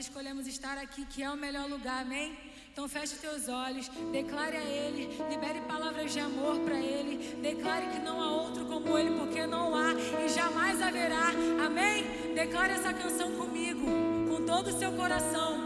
[0.00, 2.36] escolhemos estar aqui, que é o melhor lugar, amém?
[2.72, 7.98] Então feche teus olhos, declare a Ele, libere palavras de amor para Ele, declare que
[7.98, 9.92] não há outro como Ele, porque não há
[10.24, 11.28] e jamais haverá,
[11.66, 12.34] amém?
[12.34, 13.84] Declare essa canção comigo,
[14.30, 15.59] com todo o seu coração.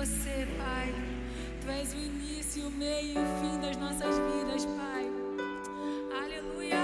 [0.00, 0.94] você, Pai.
[1.60, 5.06] Tu és o início, o meio e o fim das nossas vidas, Pai.
[6.24, 6.78] Aleluia.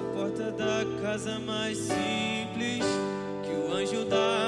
[0.00, 2.82] A porta da casa mais simples
[3.44, 4.41] que o anjo da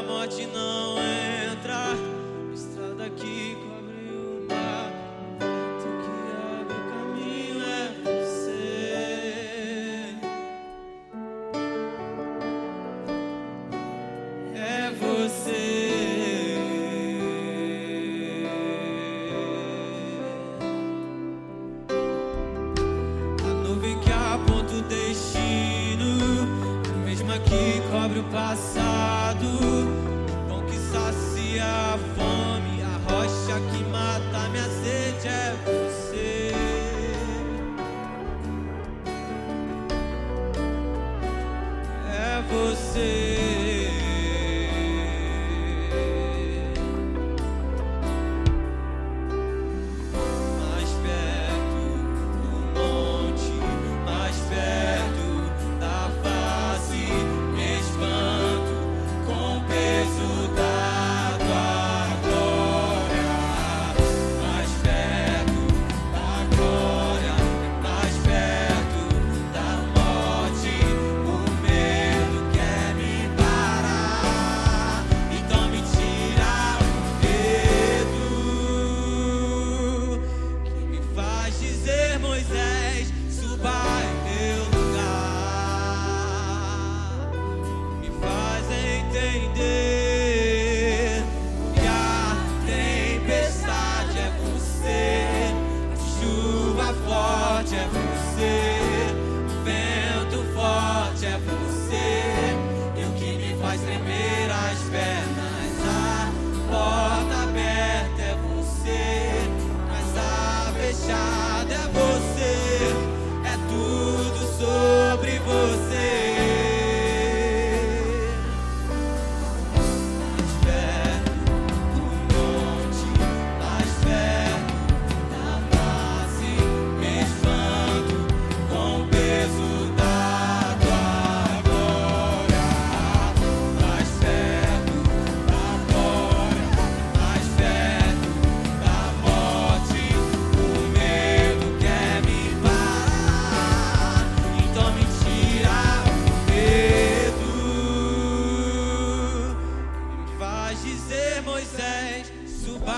[150.83, 152.97] dizer, Moisés, suba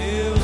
[0.00, 0.43] eu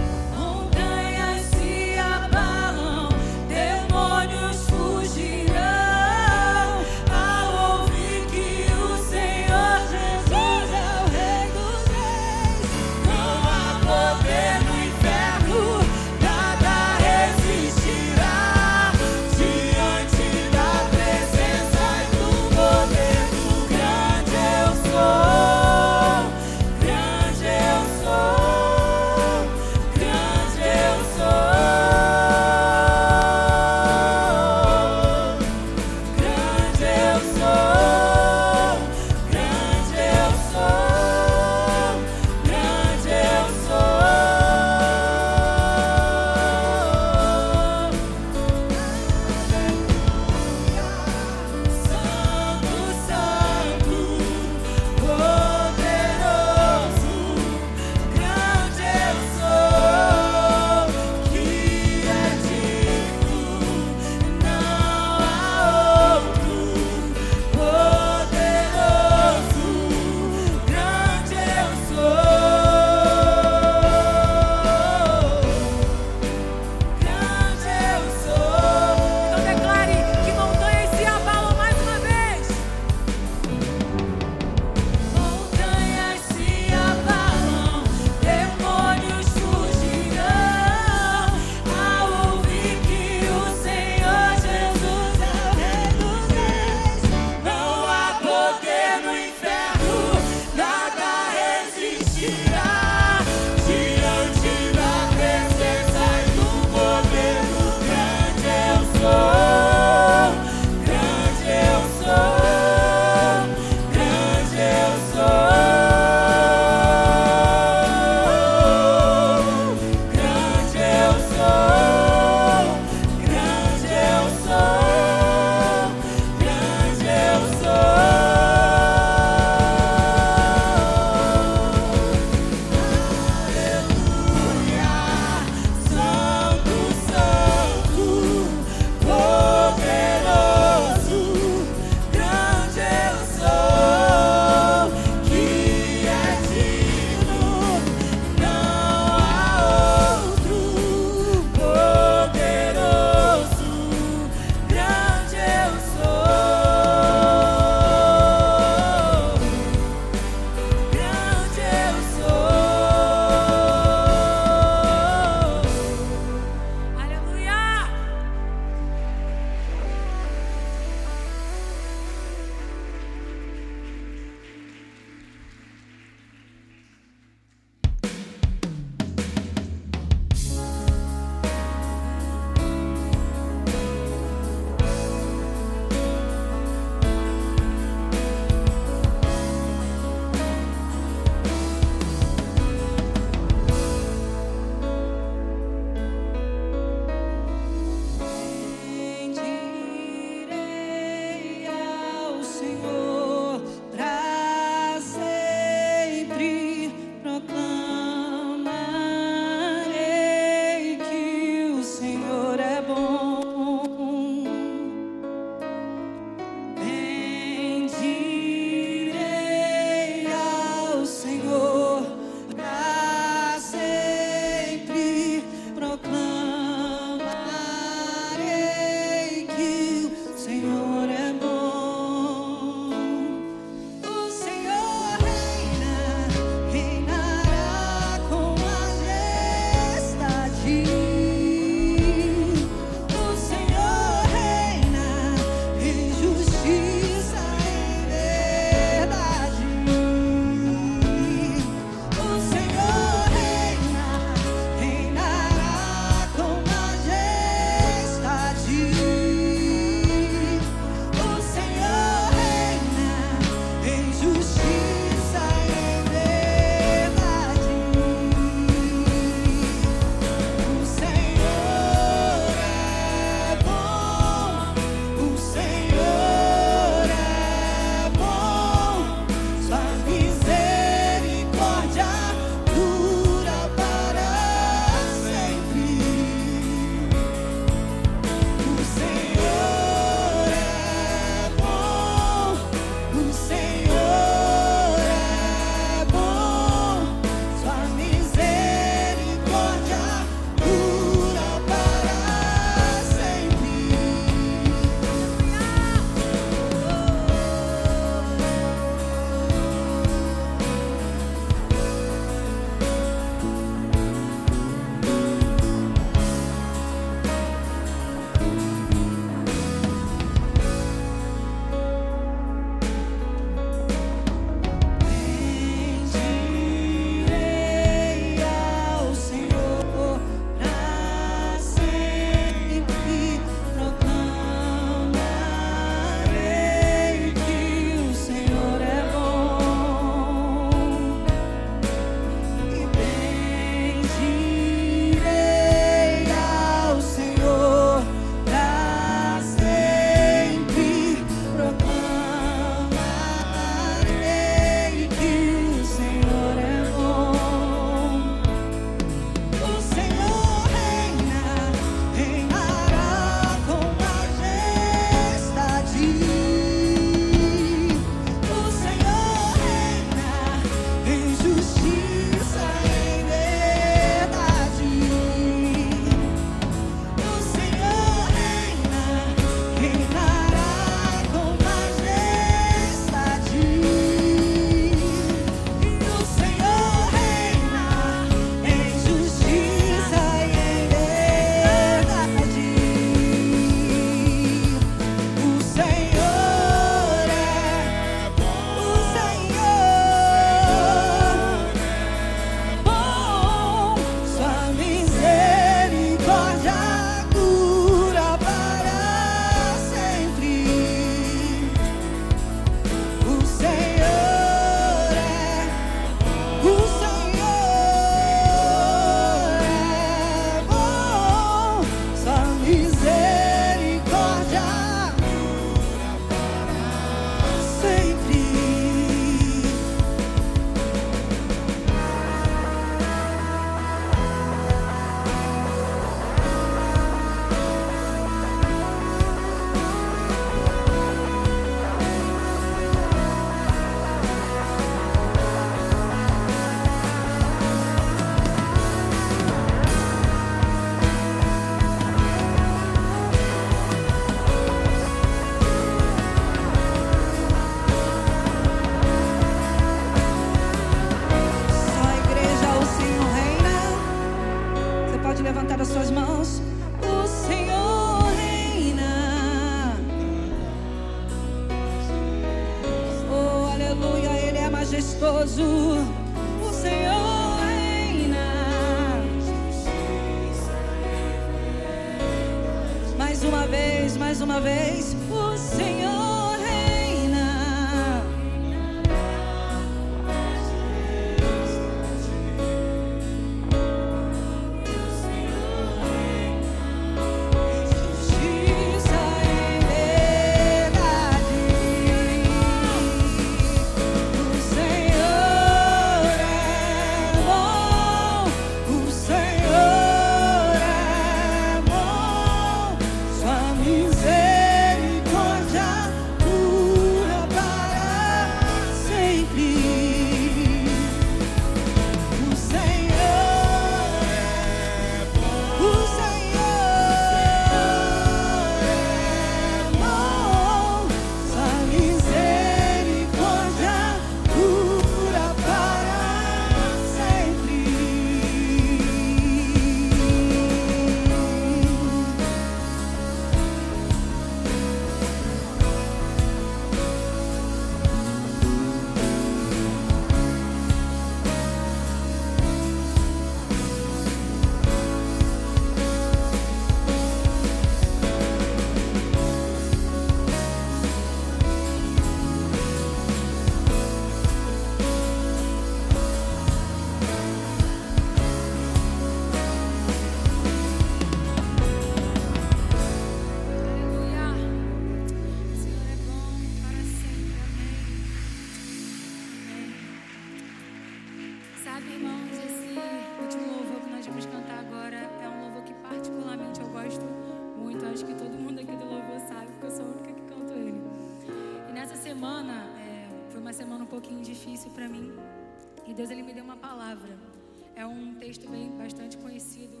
[598.46, 600.00] texto bem bastante conhecido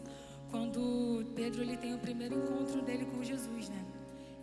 [0.52, 3.84] quando Pedro ele tem o primeiro encontro dele com Jesus, né?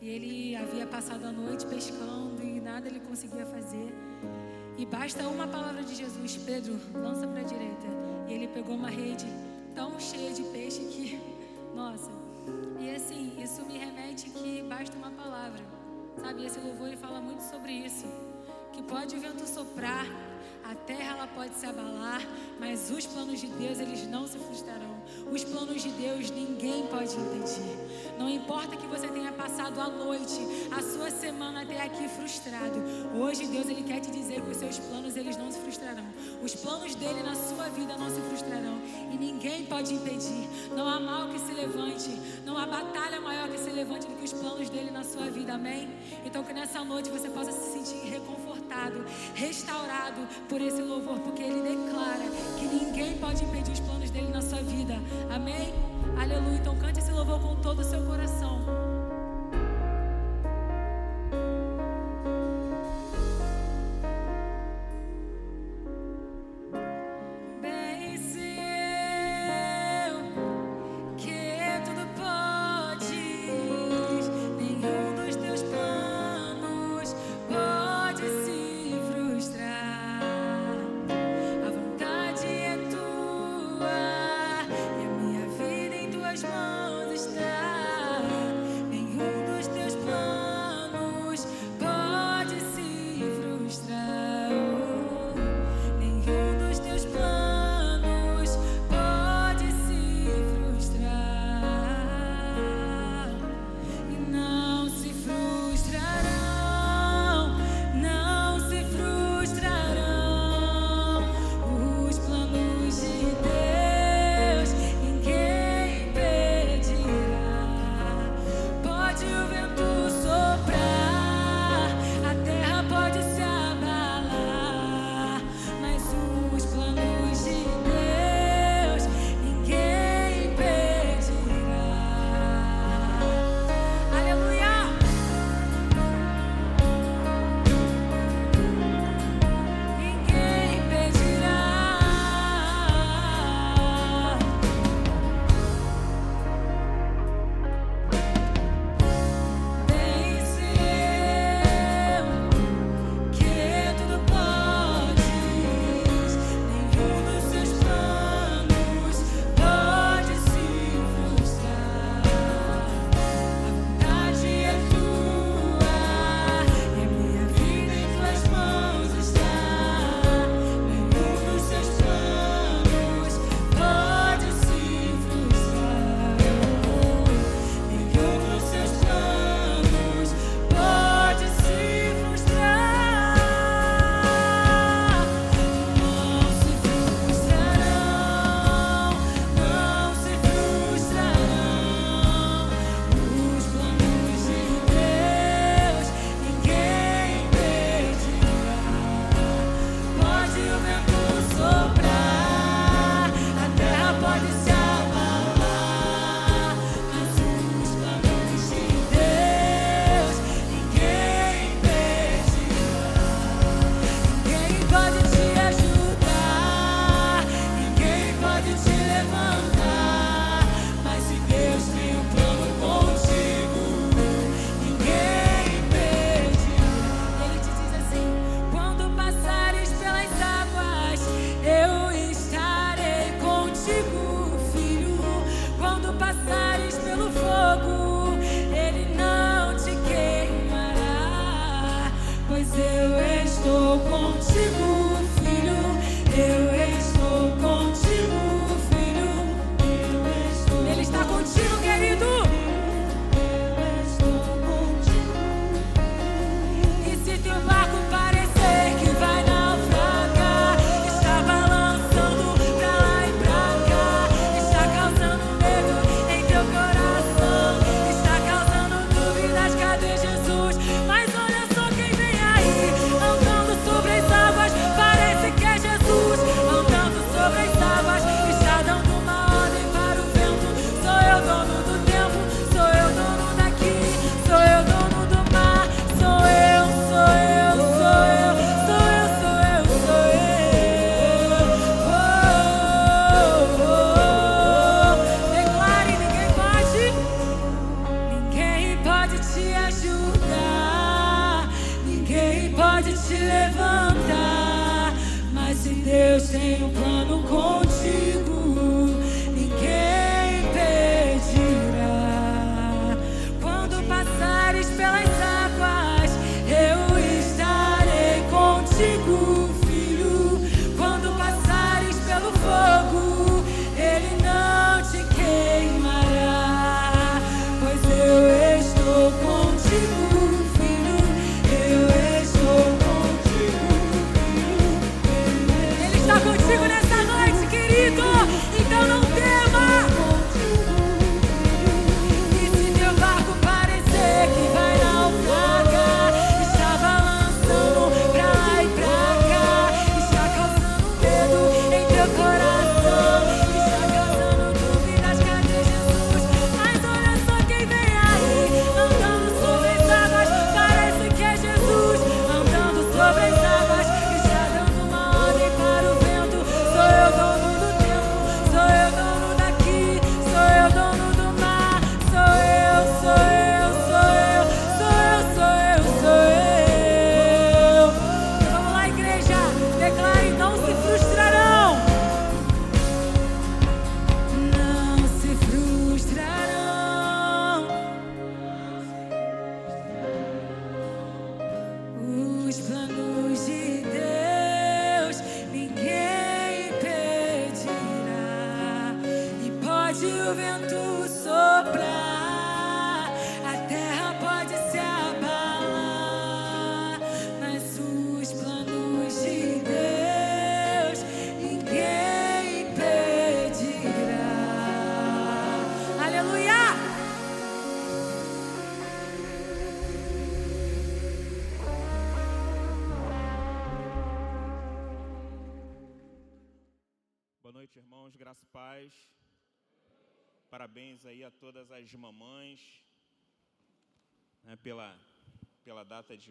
[0.01, 3.95] E ele havia passado a noite pescando e nada ele conseguia fazer.
[4.77, 7.87] E basta uma palavra de Jesus, Pedro, lança para a direita.
[8.27, 9.25] E ele pegou uma rede
[9.73, 11.17] tão cheia de peixe que,
[11.73, 12.11] nossa.
[12.81, 15.63] E assim, isso me remete que basta uma palavra.
[16.19, 18.05] Sabe, esse louvor ele fala muito sobre isso.
[18.73, 20.05] Que pode o vento soprar,
[20.69, 22.21] a terra ela pode se abalar,
[22.59, 24.93] mas os planos de Deus eles não se frustrarão.
[25.31, 27.77] Os planos de Deus ninguém pode impedir.
[28.17, 30.39] Não importa que você tenha passado a noite,
[30.71, 32.81] a sua semana até aqui frustrado.
[33.19, 36.05] Hoje Deus ele quer te dizer que os seus planos eles não se frustrarão.
[36.41, 40.47] Os planos dele na sua vida não se frustrarão e ninguém pode impedir.
[40.75, 42.09] Não há mal que se levante,
[42.45, 45.53] não há batalha maior que se levante do que os planos dele na sua vida.
[45.53, 45.89] Amém?
[46.25, 48.52] Então que nessa noite você possa se sentir reconfortado,
[49.33, 52.25] restaurado por esse louvor, porque ele declara
[52.59, 54.95] que ninguém pode impedir os planos dele na sua vida.
[55.29, 55.73] Amém?
[56.19, 56.57] Aleluia.
[56.57, 58.92] Então cante esse louvor com todo o seu coração.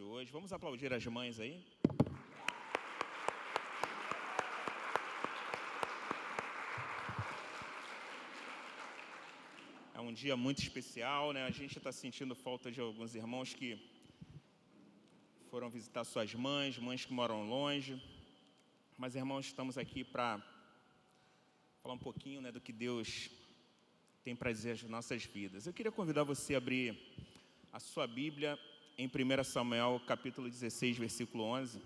[0.03, 0.33] Hoje.
[0.33, 1.65] Vamos aplaudir as mães aí?
[9.95, 11.45] É um dia muito especial, né?
[11.45, 13.79] A gente está sentindo falta de alguns irmãos que
[15.51, 18.03] foram visitar suas mães, mães que moram longe.
[18.99, 20.43] Mas, irmãos, estamos aqui para
[21.83, 23.31] falar um pouquinho né, do que Deus
[24.25, 25.67] tem para dizer às nossas vidas.
[25.67, 26.99] Eu queria convidar você a abrir
[27.73, 28.59] a sua Bíblia
[29.03, 31.83] em 1 Samuel, capítulo 16, versículo 11.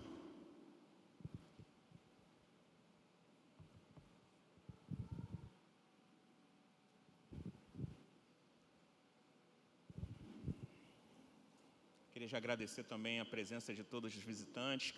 [12.13, 14.93] Queria já agradecer também a presença de todos os visitantes,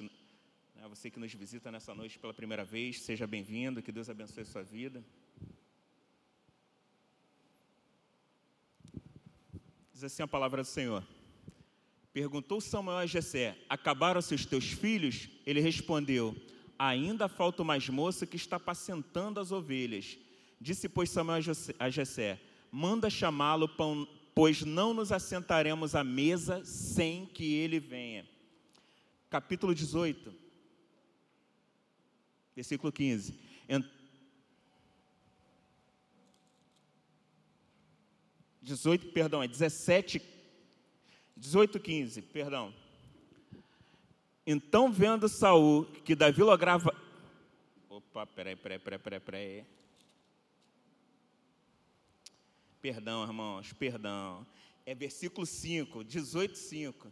[0.75, 4.43] né, você que nos visita nessa noite pela primeira vez, seja bem-vindo, que Deus abençoe
[4.43, 5.01] a sua vida.
[9.93, 11.01] Diz assim a palavra do Senhor.
[12.13, 15.29] Perguntou Samuel a Jessé: Acabaram-se os teus filhos?
[15.45, 16.35] Ele respondeu:
[16.77, 20.17] Ainda falta mais moça que está apacentando as ovelhas.
[20.61, 21.41] Disse, pois, Samuel
[21.79, 22.39] a Jessé-
[22.71, 23.69] Manda chamá-lo,
[24.35, 28.27] pois não nos assentaremos à mesa sem que ele venha.
[29.29, 30.33] Capítulo 18,
[32.55, 33.39] versículo 15.
[33.67, 33.83] En-
[38.61, 40.21] 18, perdão, é 17,
[41.39, 42.73] 18, 15, perdão.
[44.45, 46.93] Então, vendo Saul que Davi lograva.
[47.89, 49.65] Opa, peraí, peraí, peraí, peraí, peraí.
[52.81, 54.45] Perdão, irmãos, perdão.
[54.85, 57.11] É versículo 5, 18, 5.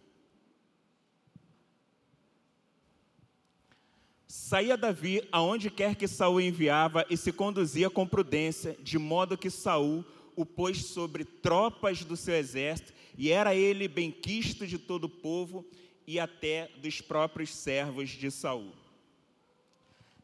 [4.28, 9.50] Saía Davi aonde quer que Saul enviava e se conduzia com prudência, de modo que
[9.50, 10.04] Saul
[10.36, 15.66] o pôs sobre tropas do seu exército, e era ele benquisto de todo o povo
[16.06, 18.72] e até dos próprios servos de Saul.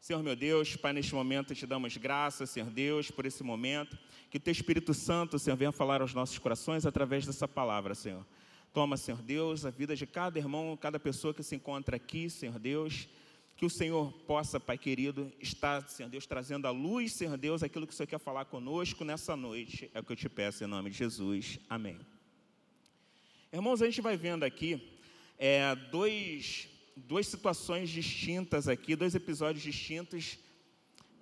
[0.00, 3.98] Senhor meu Deus, Pai, neste momento te damos graças, Senhor Deus, por esse momento.
[4.30, 8.24] Que o Teu Espírito Santo, Senhor, venha falar aos nossos corações através dessa palavra, Senhor.
[8.72, 12.58] Toma, Senhor Deus, a vida de cada irmão, cada pessoa que se encontra aqui, Senhor
[12.58, 13.08] Deus.
[13.56, 17.86] Que o Senhor possa, Pai querido, estar, Senhor Deus, trazendo à luz, Senhor Deus, aquilo
[17.86, 19.90] que o Senhor quer falar conosco nessa noite.
[19.94, 21.58] É o que eu te peço em nome de Jesus.
[21.70, 22.13] Amém.
[23.54, 24.98] Irmãos, a gente vai vendo aqui
[25.38, 30.40] é, dois, duas situações distintas aqui, dois episódios distintos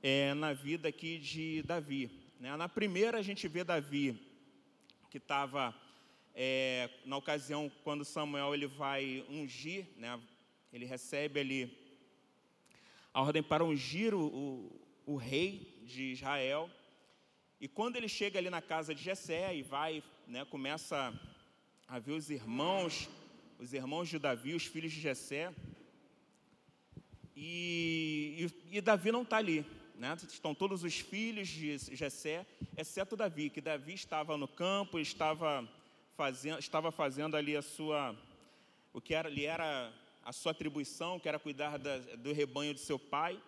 [0.02, 2.10] é, na vida aqui de Davi.
[2.40, 2.56] né?
[2.56, 4.18] Na primeira a gente vê Davi
[5.10, 5.78] que estava
[6.34, 10.18] é, na ocasião quando Samuel ele vai ungir, né,
[10.72, 11.78] ele recebe ali
[13.12, 16.70] a ordem para ungir o, o, o rei de Israel.
[17.60, 21.12] E quando ele chega ali na casa de Jessé e vai, né, começa
[21.92, 23.06] a ver os irmãos,
[23.60, 25.52] os irmãos de Davi, os filhos de Jessé,
[27.36, 29.62] e, e, e Davi não está ali.
[29.94, 30.16] Né?
[30.26, 32.46] Estão todos os filhos de Jessé,
[32.78, 35.68] exceto Davi, que Davi estava no campo, estava
[36.16, 38.16] fazendo, estava fazendo ali a sua,
[38.90, 39.92] o que era, era
[40.24, 43.38] a sua atribuição, que era cuidar da, do rebanho de seu pai.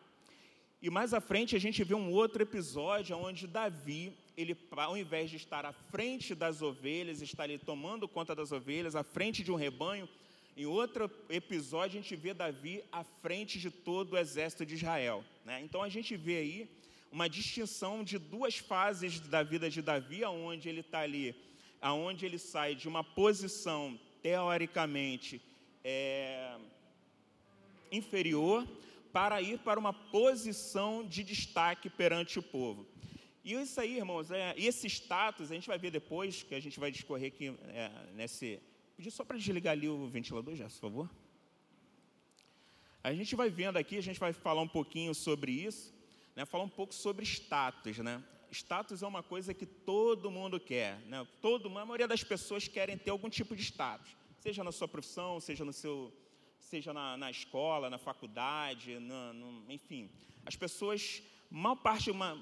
[0.82, 5.30] E mais à frente a gente vê um outro episódio onde Davi, ele, ao invés
[5.30, 9.53] de estar à frente das ovelhas, está ali tomando conta das ovelhas, à frente de
[9.53, 10.09] um rebanho,
[10.57, 15.24] em outro episódio a gente vê Davi à frente de todo o exército de Israel.
[15.45, 15.61] Né?
[15.62, 16.70] Então a gente vê aí
[17.11, 21.35] uma distinção de duas fases da vida de Davi, onde ele está ali,
[21.80, 25.43] aonde ele sai de uma posição teoricamente
[25.82, 26.57] é,
[27.91, 28.66] inferior
[29.12, 32.87] para ir para uma posição de destaque perante o povo.
[33.45, 36.80] E isso aí, irmãos, é, esse status, a gente vai ver depois, que a gente
[36.80, 38.61] vai discorrer aqui é, nesse.
[38.97, 41.11] Pedir só para desligar ali o ventilador, já, por favor.
[43.03, 45.92] A gente vai vendo aqui, a gente vai falar um pouquinho sobre isso,
[46.34, 48.22] né, falar um pouco sobre status, né?
[48.51, 51.26] Status é uma coisa que todo mundo quer, né?
[51.42, 55.40] Todo, a maioria das pessoas querem ter algum tipo de status seja na sua profissão,
[55.40, 56.12] seja no seu,
[56.59, 60.11] seja na, na escola, na faculdade, no, enfim.
[60.45, 62.38] As pessoas, mal parte, uma,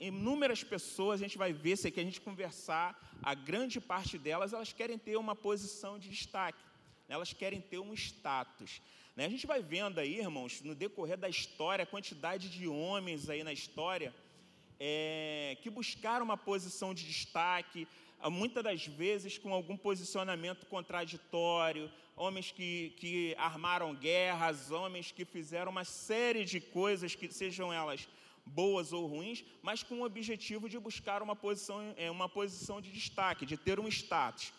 [0.00, 4.54] inúmeras pessoas, a gente vai ver, se aqui a gente conversar, a grande parte delas,
[4.54, 6.64] elas querem ter uma posição de destaque,
[7.06, 7.14] né?
[7.14, 8.80] elas querem ter um status.
[9.14, 9.26] Né?
[9.26, 13.44] A gente vai vendo aí, irmãos, no decorrer da história, a quantidade de homens aí
[13.44, 14.14] na história
[14.78, 17.86] é, que buscaram uma posição de destaque,
[18.30, 25.70] muitas das vezes com algum posicionamento contraditório, homens que, que armaram guerras, homens que fizeram
[25.70, 28.08] uma série de coisas que sejam elas
[28.54, 32.90] boas ou ruins, mas com o objetivo de buscar uma posição, é, uma posição de
[32.92, 34.52] destaque, de ter um status.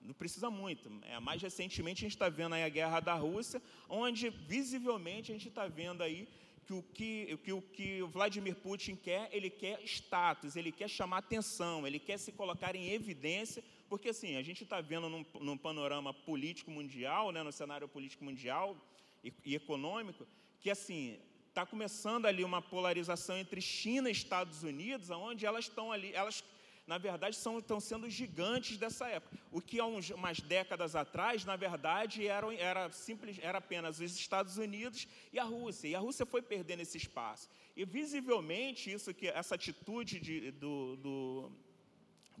[0.00, 0.90] Não precisa muito.
[1.02, 5.34] É, mais recentemente a gente está vendo aí a guerra da Rússia, onde visivelmente a
[5.34, 6.28] gente está vendo aí
[6.64, 11.18] que o que, que o que Vladimir Putin quer, ele quer status, ele quer chamar
[11.18, 15.56] atenção, ele quer se colocar em evidência, porque assim, a gente está vendo num, num,
[15.56, 18.76] panorama político mundial, né, no cenário político mundial
[19.24, 20.26] e, e econômico,
[20.60, 21.18] que assim,
[21.52, 26.42] está começando ali uma polarização entre China e Estados Unidos, onde elas estão ali, elas
[26.86, 29.38] na verdade, são, estão sendo gigantes dessa época.
[29.52, 34.16] O que há uns, umas décadas atrás, na verdade, era, era, simples, era apenas os
[34.16, 35.88] Estados Unidos e a Rússia.
[35.88, 37.48] E a Rússia foi perdendo esse espaço.
[37.76, 41.52] E visivelmente, isso que essa atitude de, do, do,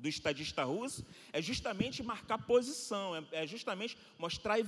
[0.02, 4.64] do estadista russo é justamente marcar posição, é, é justamente mostrar, é,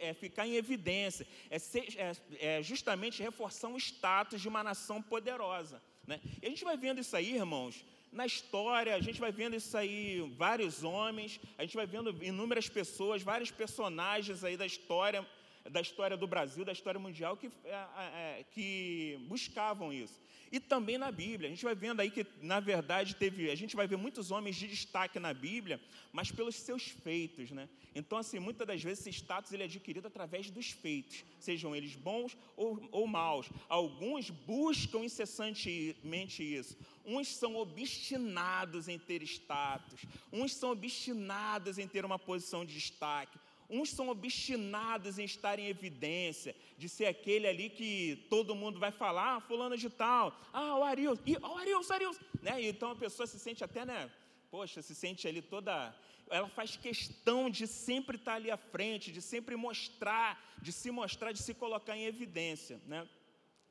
[0.00, 5.02] é, ficar em evidência, é, ser, é, é justamente reforçar um status de uma nação
[5.02, 5.82] poderosa.
[6.06, 6.20] Né?
[6.42, 9.76] E a gente vai vendo isso aí, irmãos, na história, a gente vai vendo isso
[9.76, 15.26] aí, vários homens, a gente vai vendo inúmeras pessoas, vários personagens aí da história,
[15.70, 20.20] da história do Brasil, da história mundial, que, é, é, é, que buscavam isso.
[20.50, 23.76] E também na Bíblia, a gente vai vendo aí que, na verdade, teve, a gente
[23.76, 25.80] vai ver muitos homens de destaque na Bíblia,
[26.10, 27.68] mas pelos seus feitos, né?
[27.94, 31.94] Então, assim, muitas das vezes esse status ele é adquirido através dos feitos, sejam eles
[31.94, 33.50] bons ou, ou maus.
[33.68, 36.76] Alguns buscam incessantemente isso.
[37.04, 40.00] Uns são obstinados em ter status,
[40.32, 43.38] uns são obstinados em ter uma posição de destaque,
[43.70, 48.90] Uns são obstinados em estar em evidência, de ser aquele ali que todo mundo vai
[48.90, 52.62] falar, ah, fulano de tal, ah, o Arius, e, oh, Arius, Arius, né?
[52.62, 54.10] então a pessoa se sente até, né,
[54.50, 55.94] poxa, se sente ali toda,
[56.30, 61.32] ela faz questão de sempre estar ali à frente, de sempre mostrar, de se mostrar,
[61.32, 63.06] de se colocar em evidência, né?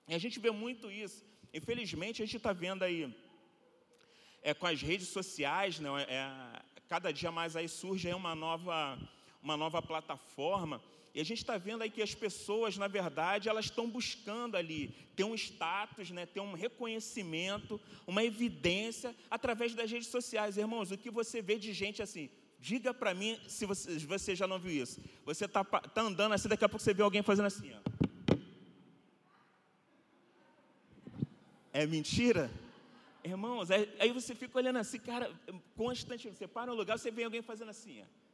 [0.08, 1.26] E a gente vê muito isso.
[1.54, 3.14] Infelizmente, a gente está vendo aí,
[4.42, 8.98] é, com as redes sociais, né, é, cada dia mais aí surge aí uma nova
[9.48, 10.82] uma nova plataforma.
[11.14, 14.94] E a gente está vendo aí que as pessoas, na verdade, elas estão buscando ali
[15.16, 20.58] ter um status, né, ter um reconhecimento, uma evidência através das redes sociais.
[20.58, 22.30] Irmãos, o que você vê de gente assim,
[22.60, 25.02] diga para mim se você, você, já não viu isso.
[25.26, 27.72] Você está tá andando assim, daqui a pouco você vê alguém fazendo assim.
[27.74, 27.80] Ó.
[31.72, 32.52] É mentira?
[33.24, 35.32] Irmãos, aí você fica olhando assim, cara,
[35.76, 36.38] constantemente.
[36.38, 38.02] Você para no lugar, você vê alguém fazendo assim.
[38.02, 38.27] Ó.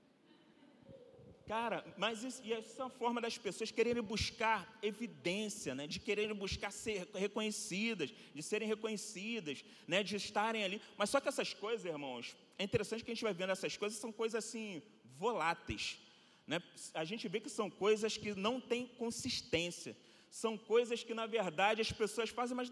[1.54, 5.86] Cara, mas isso, e essa é uma forma das pessoas quererem buscar evidência, né?
[5.86, 10.02] de quererem buscar ser reconhecidas, de serem reconhecidas, né?
[10.02, 10.82] de estarem ali.
[10.98, 14.00] Mas só que essas coisas, irmãos, é interessante que a gente vai vendo essas coisas,
[14.00, 14.82] são coisas assim,
[15.20, 16.00] voláteis.
[16.48, 16.60] Né?
[16.92, 19.96] A gente vê que são coisas que não têm consistência.
[20.32, 22.72] São coisas que, na verdade, as pessoas fazem, mas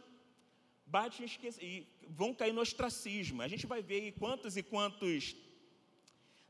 [0.87, 1.27] batem
[1.61, 3.43] e vão cair no ostracismo.
[3.43, 5.35] A gente vai ver aí quantos e quantos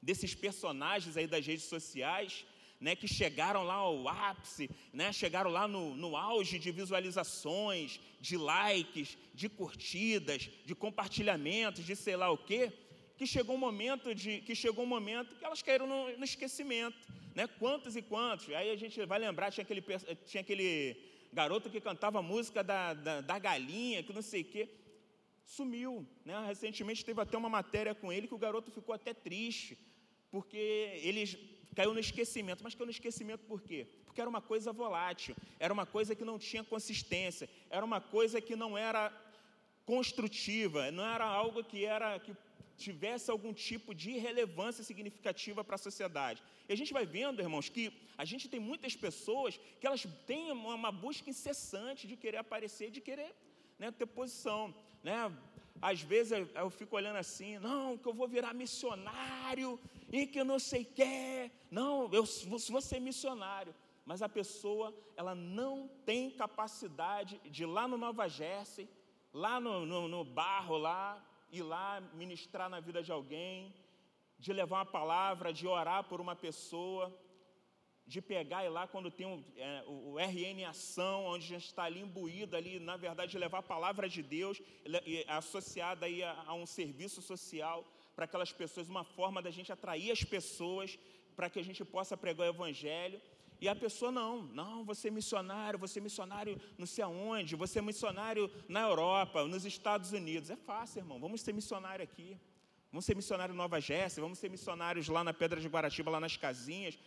[0.02, 2.46] desses personagens aí das redes sociais
[2.82, 8.36] né, que chegaram lá ao ápice, né, chegaram lá no, no auge de visualizações, de
[8.36, 12.74] likes, de curtidas, de compartilhamentos, de sei lá o quê,
[13.16, 16.98] que chegou um momento de que chegou um momento que elas caíram no, no esquecimento,
[17.36, 17.46] né?
[17.60, 18.50] Quantos e quantos?
[18.50, 19.84] Aí a gente vai lembrar tinha aquele
[20.26, 20.98] tinha aquele
[21.32, 24.68] garoto que cantava música da, da, da galinha, que não sei o quê,
[25.46, 26.44] sumiu, né?
[26.48, 29.78] Recentemente teve até uma matéria com ele que o garoto ficou até triste
[30.32, 30.58] porque
[31.04, 31.24] ele
[31.76, 32.64] caiu no esquecimento.
[32.64, 33.88] Mas caiu no esquecimento por quê?
[34.06, 38.42] Porque era uma coisa volátil, era uma coisa que não tinha consistência, era uma coisa
[38.42, 39.12] que não era
[39.86, 42.36] construtiva, não era algo que era que
[42.78, 46.42] tivesse algum tipo de relevância significativa para a sociedade.
[46.68, 50.52] E a gente vai vendo, irmãos, que a gente tem muitas pessoas que elas têm
[50.52, 53.36] uma busca incessante de querer aparecer, de querer
[53.78, 54.74] né, ter posição.
[55.04, 55.32] Né?
[55.82, 59.80] Às vezes eu, fico olhando assim, não, que eu vou virar missionário
[60.12, 61.52] e que não sei o que.
[61.72, 63.74] Não, eu vou ser missionário.
[64.06, 68.88] Mas a pessoa, ela não tem capacidade de ir lá no Nova Jersey,
[69.34, 73.74] lá no, no, no barro, lá, ir lá ministrar na vida de alguém,
[74.38, 77.16] de levar uma palavra, de orar por uma pessoa,
[78.08, 81.84] de pegar e lá quando tem é, o, RN em ação, onde a gente está
[81.84, 84.62] ali imbuído ali, na verdade, de levar a palavra de Deus,
[85.28, 87.86] associada aí a, a um serviço social
[88.16, 90.98] para aquelas pessoas, uma forma da gente atrair as pessoas
[91.36, 93.22] para que a gente possa pregar o evangelho.
[93.60, 97.78] E a pessoa não, não, você é missionário, você é missionário não sei aonde, você
[97.78, 100.50] é missionário na Europa, nos Estados Unidos.
[100.50, 102.38] É fácil, irmão, vamos ser missionário aqui.
[102.92, 106.36] Vamos ser missionário Nova Jéssica, vamos ser missionários lá na Pedra de Guaratiba, lá nas
[106.36, 107.00] casinhas.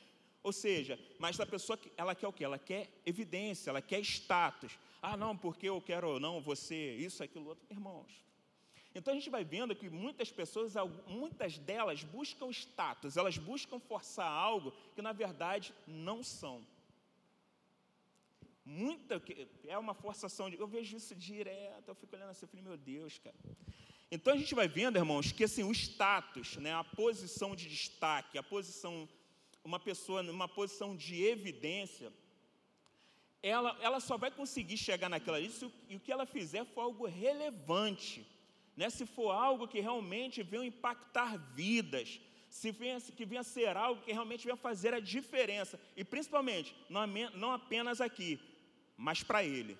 [0.45, 2.45] Ou seja, mas a pessoa, ela quer o quê?
[2.45, 4.79] Ela quer evidência, ela quer status.
[5.01, 7.65] Ah, não, porque eu quero, não, você, isso, aquilo, outro.
[7.71, 8.13] Irmãos,
[8.95, 10.75] então a gente vai vendo que muitas pessoas,
[11.07, 16.63] muitas delas buscam status, elas buscam forçar algo que na verdade não são.
[18.67, 19.23] Muita,
[19.67, 20.59] é uma forçação de.
[20.59, 23.37] Eu vejo isso direto, eu fico olhando assim, eu falei, meu Deus, cara.
[24.11, 28.37] Então a gente vai vendo, irmãos, que assim, o status, né, a posição de destaque,
[28.37, 29.09] a posição
[29.65, 32.13] uma pessoa numa posição de evidência,
[33.43, 37.07] ela, ela só vai conseguir chegar naquela lista e o que ela fizer for algo
[37.07, 38.27] relevante,
[38.77, 38.89] né?
[38.91, 44.13] se for algo que realmente venha impactar vidas, se venha, que venha ser algo que
[44.13, 48.39] realmente venha fazer a diferença, e principalmente, não, não apenas aqui,
[48.97, 49.77] mas para Ele.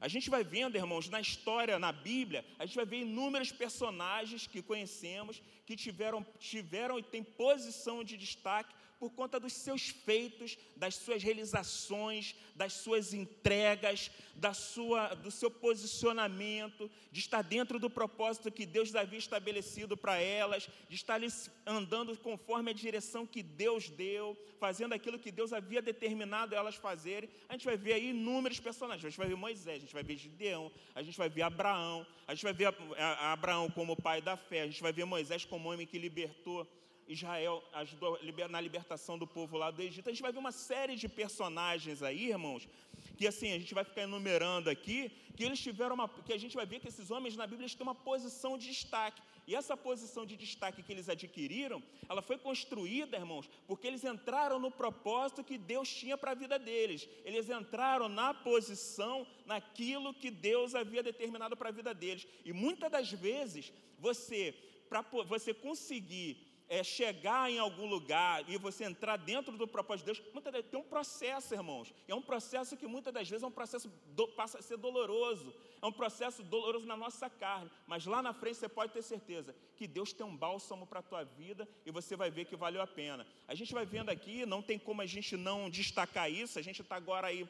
[0.00, 4.46] A gente vai vendo, irmãos, na história, na Bíblia, a gente vai ver inúmeros personagens
[4.46, 10.58] que conhecemos que tiveram, tiveram e têm posição de destaque por conta dos seus feitos,
[10.76, 17.88] das suas realizações, das suas entregas, da sua, do seu posicionamento, de estar dentro do
[17.88, 21.20] propósito que Deus havia estabelecido para elas, de estar
[21.64, 27.30] andando conforme a direção que Deus deu, fazendo aquilo que Deus havia determinado elas fazerem.
[27.48, 29.04] A gente vai ver aí inúmeros personagens.
[29.04, 32.06] A gente vai ver Moisés, a gente vai ver Gideão, a gente vai ver Abraão,
[32.26, 32.74] a gente vai ver
[33.20, 36.66] Abraão como pai da fé, a gente vai ver Moisés como homem que libertou
[37.08, 38.18] Israel ajudou
[38.50, 40.08] na libertação do povo lá do Egito.
[40.08, 42.68] A gente vai ver uma série de personagens aí, irmãos,
[43.16, 46.08] que assim, a gente vai ficar enumerando aqui, que eles tiveram uma.
[46.08, 49.22] que a gente vai ver que esses homens na Bíblia têm uma posição de destaque.
[49.46, 54.58] E essa posição de destaque que eles adquiriram, ela foi construída, irmãos, porque eles entraram
[54.58, 57.08] no propósito que Deus tinha para a vida deles.
[57.24, 62.28] Eles entraram na posição, naquilo que Deus havia determinado para a vida deles.
[62.44, 64.54] E muitas das vezes, você,
[64.90, 70.20] para você conseguir é, chegar em algum lugar e você entrar dentro do propósito de
[70.20, 71.92] Deus, tem um processo, irmãos.
[72.06, 75.54] É um processo que muitas das vezes é um processo do, passa a ser doloroso.
[75.80, 77.70] É um processo doloroso na nossa carne.
[77.86, 81.02] Mas lá na frente você pode ter certeza que Deus tem um bálsamo para a
[81.02, 83.26] tua vida e você vai ver que valeu a pena.
[83.46, 86.58] A gente vai vendo aqui, não tem como a gente não destacar isso.
[86.58, 87.48] A gente está agora aí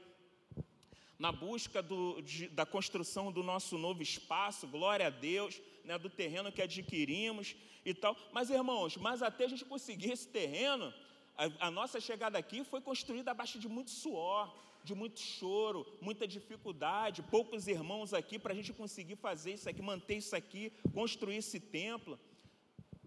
[1.19, 6.11] na busca do, de, da construção do nosso novo espaço, glória a Deus, né, do
[6.11, 8.15] terreno que adquirimos e tal.
[8.31, 10.93] Mas, irmãos, mas até a gente conseguir esse terreno,
[11.35, 16.29] a, a nossa chegada aqui foi construída abaixo de muito suor, de muito choro, muita
[16.29, 21.37] dificuldade, poucos irmãos aqui para a gente conseguir fazer isso aqui, manter isso aqui, construir
[21.37, 22.21] esse templo.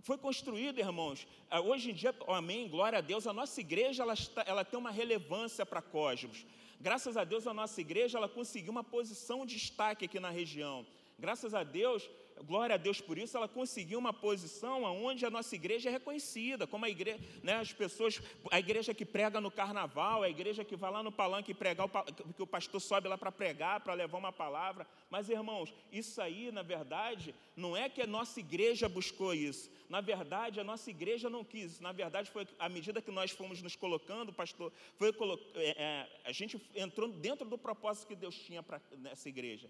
[0.02, 1.28] Foi construído, irmãos.
[1.52, 4.16] Ah, hoje em dia, amém, glória a Deus, a nossa igreja ela,
[4.48, 6.48] ela tem uma relevância para Cosmos.
[6.80, 10.84] Graças a Deus, a nossa igreja ela conseguiu uma posição de destaque aqui na região.
[11.20, 12.10] Graças a Deus,
[12.44, 16.68] glória a Deus por isso, ela conseguiu uma posição onde a nossa igreja é reconhecida,
[16.68, 18.22] como a igreja, né, as pessoas,
[18.52, 21.88] a igreja que prega no carnaval, a igreja que vai lá no palanque pregar,
[22.36, 24.88] que o pastor sobe lá para pregar, para levar uma palavra.
[25.10, 29.70] Mas, irmãos, isso aí, na verdade, não é que a nossa igreja buscou isso.
[29.90, 31.80] Na verdade, a nossa igreja não quis.
[31.80, 35.14] Na verdade, foi à medida que nós fomos nos colocando, pastor, foi
[35.56, 39.70] é, é, a gente entrou dentro do propósito que Deus tinha para nessa igreja.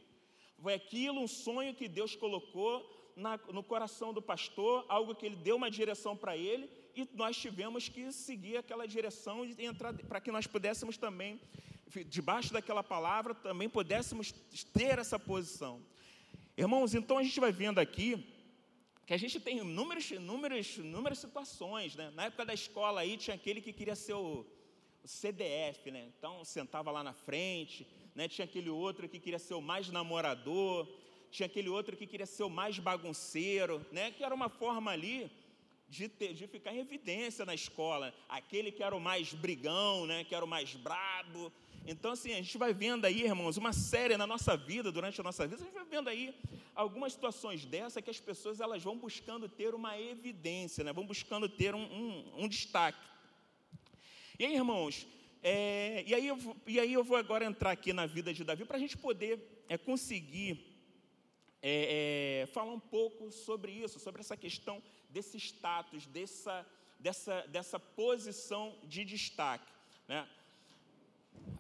[0.62, 5.36] Foi aquilo, um sonho que Deus colocou na, no coração do pastor, algo que ele
[5.36, 10.22] deu uma direção para ele, e nós tivemos que seguir aquela direção e entrar para
[10.22, 11.40] que nós pudéssemos também,
[12.08, 14.32] debaixo daquela palavra, também pudéssemos
[14.72, 15.82] ter essa posição.
[16.56, 18.24] Irmãos, então a gente vai vendo aqui
[19.06, 22.12] que a gente tem inúmeras, inúmeras, inúmeras situações, né?
[22.14, 24.46] Na época da escola aí tinha aquele que queria ser o,
[25.04, 26.08] o CDF, né?
[26.18, 28.28] Então sentava lá na frente, né?
[28.28, 30.88] tinha aquele outro que queria ser o mais namorador,
[31.30, 34.12] tinha aquele outro que queria ser o mais bagunceiro, né?
[34.12, 35.32] que era uma forma ali
[35.90, 40.24] de, ter, de ficar em evidência na escola, aquele que era o mais brigão, né?
[40.24, 41.52] que era o mais brabo.
[41.86, 45.24] Então, assim, a gente vai vendo aí, irmãos, uma série na nossa vida, durante a
[45.24, 46.36] nossa vida, a gente vai vendo aí
[46.76, 50.94] algumas situações dessa que as pessoas elas vão buscando ter uma evidência, né?
[50.94, 53.12] vão buscando ter um, um, um destaque.
[54.38, 55.08] E aí, irmãos,
[55.44, 56.38] é, e, aí eu,
[56.68, 59.40] e aí eu vou agora entrar aqui na vida de Davi para a gente poder
[59.68, 60.64] é, conseguir
[61.62, 66.66] é, é, falar um pouco sobre isso, sobre essa questão desse status, dessa,
[67.00, 69.72] dessa, dessa posição de destaque.
[70.08, 70.28] Né?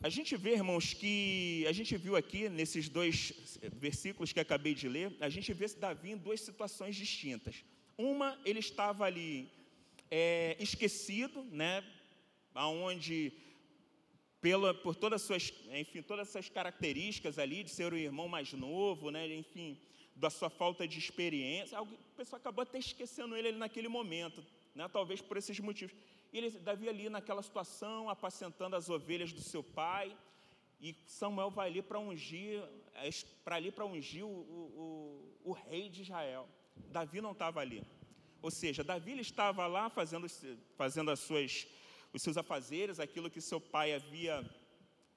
[0.03, 4.87] A gente vê, irmãos, que a gente viu aqui nesses dois versículos que acabei de
[4.87, 7.63] ler, a gente vê Davi em duas situações distintas.
[7.97, 9.49] Uma, ele estava ali
[10.09, 11.83] é, esquecido, né,
[12.53, 13.31] aonde
[14.41, 18.51] pela, por todas as suas, enfim, todas essas características ali de ser o irmão mais
[18.53, 19.77] novo, né, enfim,
[20.15, 21.87] da sua falta de experiência, o
[22.17, 25.95] pessoal acabou até esquecendo ele naquele momento, né, talvez por esses motivos.
[26.33, 30.15] E ele, Davi ali naquela situação, apacentando as ovelhas do seu pai,
[30.81, 32.63] e Samuel vai ali para ungir,
[33.43, 36.49] para ali para ungir o, o, o, o, rei de Israel.
[36.89, 37.83] Davi não estava ali.
[38.41, 40.25] Ou seja, Davi estava lá fazendo,
[40.75, 41.67] fazendo as suas
[42.13, 44.43] os seus afazeres, aquilo que seu pai havia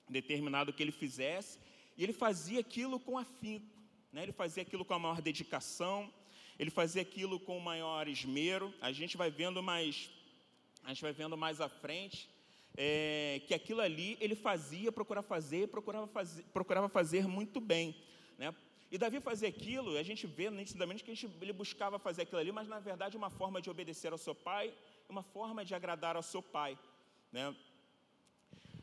[0.09, 1.59] determinado que ele fizesse,
[1.97, 3.67] e ele fazia aquilo com afinco,
[4.13, 4.23] né?
[4.23, 6.13] ele fazia aquilo com a maior dedicação,
[6.59, 8.73] ele fazia aquilo com o maior esmero.
[8.81, 10.11] A gente vai vendo mais,
[10.85, 12.29] a gente vai vendo mais à frente
[12.77, 17.95] é, que aquilo ali ele fazia, procurava fazer, procurava fazer, procurava fazer muito bem,
[18.39, 18.55] né?
[18.91, 22.53] E Davi fazia aquilo, a gente vê nitidamente que gente, ele buscava fazer aquilo ali,
[22.53, 24.73] mas na verdade uma forma de obedecer ao seu pai,
[25.09, 26.79] uma forma de agradar ao seu pai.
[27.33, 27.55] Né?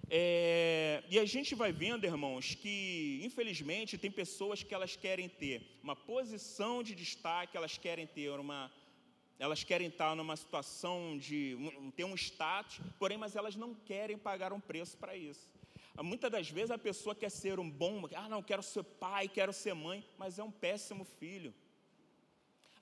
[0.09, 5.79] É, e a gente vai vendo, irmãos, que infelizmente tem pessoas que elas querem ter
[5.81, 8.69] uma posição de destaque, elas querem ter uma,
[9.39, 11.57] elas querem estar numa situação de
[11.95, 15.49] ter um status, porém, mas elas não querem pagar um preço para isso.
[16.03, 19.53] Muitas das vezes a pessoa quer ser um bom, ah, não, quero ser pai, quero
[19.53, 21.53] ser mãe, mas é um péssimo filho.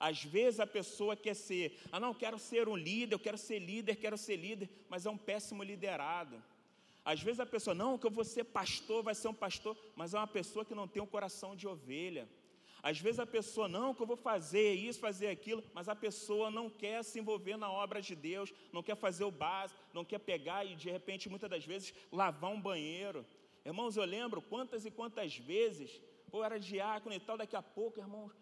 [0.00, 3.58] Às vezes a pessoa quer ser, ah, não, quero ser um líder, eu quero ser
[3.58, 6.42] líder, quero ser líder, mas é um péssimo liderado.
[7.04, 10.14] Às vezes a pessoa, não, que eu vou ser pastor, vai ser um pastor, mas
[10.14, 12.26] é uma pessoa que não tem um coração de ovelha.
[12.82, 16.50] Às vezes a pessoa, não, que eu vou fazer isso, fazer aquilo, mas a pessoa
[16.50, 20.18] não quer se envolver na obra de Deus, não quer fazer o básico, não quer
[20.18, 23.24] pegar e de repente, muitas das vezes, lavar um banheiro.
[23.66, 26.00] Irmãos, eu lembro quantas e quantas vezes,
[26.32, 28.32] eu era diácono e tal, daqui a pouco, irmãos,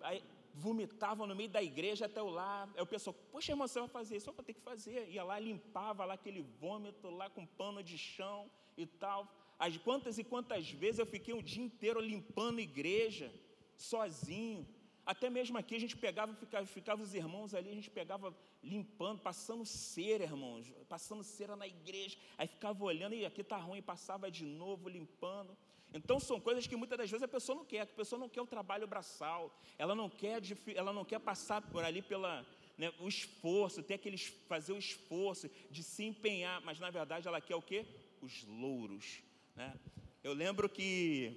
[0.00, 0.22] aí,
[0.58, 2.68] vomitavam no meio da igreja até o lá.
[2.76, 4.28] Aí o pessoal, poxa, irmão, você vai fazer isso?
[4.28, 5.08] Eu vou ter que fazer.
[5.08, 9.20] Ia lá, limpava lá aquele vômito lá com pano de chão e tal.
[9.58, 13.32] As quantas e quantas vezes eu fiquei um dia inteiro limpando igreja,
[13.76, 14.66] sozinho.
[15.06, 19.20] Até mesmo aqui a gente pegava, ficava, ficava os irmãos ali, a gente pegava limpando,
[19.20, 22.18] passando cera, irmãos, passando cera na igreja.
[22.36, 25.56] Aí ficava olhando, e aqui está ruim, passava de novo, limpando.
[25.92, 28.42] Então são coisas que muitas das vezes a pessoa não quer, a pessoa não quer
[28.42, 30.40] o trabalho braçal, ela não quer,
[30.74, 35.50] ela não quer passar por ali pela, né, o esforço, ter aqueles, fazer o esforço
[35.70, 37.86] de se empenhar, mas na verdade ela quer o quê?
[38.20, 39.22] Os louros.
[39.56, 39.74] Né?
[40.22, 41.36] Eu lembro que,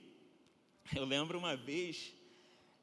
[0.94, 2.14] eu lembro uma vez,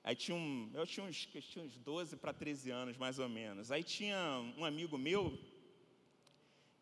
[0.03, 3.29] aí tinha um, eu tinha uns, eu tinha uns 12 para 13 anos mais ou
[3.29, 4.19] menos, aí tinha
[4.57, 5.39] um amigo meu,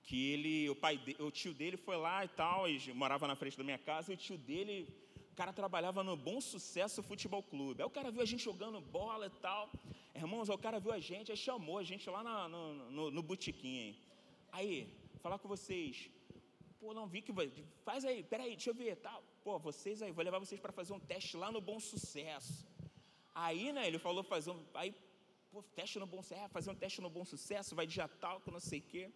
[0.07, 3.59] que ele, o pai, o tio dele foi lá e tal, e morava na frente
[3.59, 4.88] da minha casa, e o tio dele,
[5.32, 7.82] o cara trabalhava no Bom Sucesso Futebol Clube.
[7.82, 9.68] Aí o cara viu a gente jogando bola e tal.
[10.14, 13.22] Irmãos, o cara viu a gente, aí chamou a gente lá na, no, no, no
[13.22, 13.98] botequim.
[14.52, 14.88] Aí,
[15.20, 16.09] falar com vocês.
[16.78, 17.32] Pô, não vi que
[17.84, 19.20] faz aí, peraí, deixa eu ver, tal.
[19.42, 22.64] Pô, vocês aí, vou levar vocês para fazer um teste lá no Bom Sucesso.
[23.34, 24.64] Aí, né, ele falou fazer um.
[24.72, 24.94] Aí,
[25.50, 28.50] pô, teste no bom sucesso, fazer um teste no bom sucesso, vai dia tal, que
[28.50, 29.11] não sei o quê.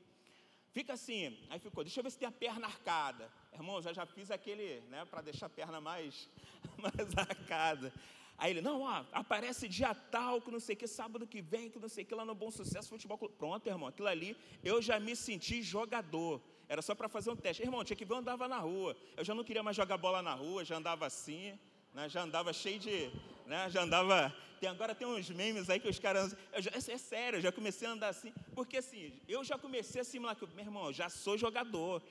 [0.73, 3.29] Fica assim, aí ficou, deixa eu ver se tem a perna arcada.
[3.53, 6.29] Irmão, já já fiz aquele, né, para deixar a perna mais,
[6.79, 7.93] mais arcada.
[8.39, 11.69] Aí ele, não, ó, aparece dia tal, que não sei o que, sábado que vem,
[11.69, 13.35] que não sei o que, lá no Bom Sucesso Futebol Clube.
[13.37, 16.41] Pronto, irmão, aquilo ali, eu já me senti jogador.
[16.69, 17.63] Era só para fazer um teste.
[17.63, 18.97] Irmão, tinha que ver, eu andava na rua.
[19.17, 21.59] Eu já não queria mais jogar bola na rua, já andava assim,
[21.93, 23.11] né, já andava cheio de,
[23.51, 24.35] né, já andava...
[24.61, 26.37] Tem, agora tem uns memes aí que os caras...
[26.59, 30.19] Já, é, sério, eu já comecei a andar assim, porque assim, eu já comecei assim,
[30.19, 32.03] lá, meu irmão, eu já sou jogador.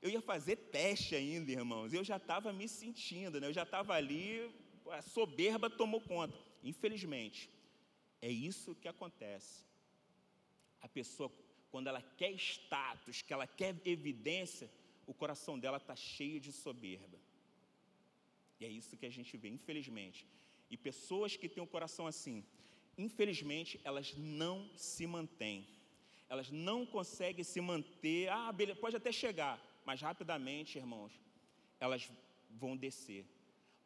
[0.00, 1.92] Eu ia fazer teste ainda, irmãos.
[1.92, 3.48] Eu já estava me sentindo, né?
[3.48, 4.50] Eu já estava ali
[4.90, 6.36] a soberba tomou conta.
[6.64, 7.50] Infelizmente,
[8.22, 9.64] é isso que acontece.
[10.80, 11.30] A pessoa,
[11.70, 14.70] quando ela quer status, que ela quer evidência,
[15.06, 17.18] o coração dela está cheio de soberba.
[18.60, 20.26] E é isso que a gente vê, infelizmente.
[20.70, 22.44] E pessoas que têm o um coração assim,
[22.96, 25.66] infelizmente, elas não se mantêm.
[26.28, 28.28] Elas não conseguem se manter.
[28.28, 31.12] Ah, beleza, pode até chegar, mas rapidamente, irmãos,
[31.80, 32.08] elas
[32.50, 33.24] vão descer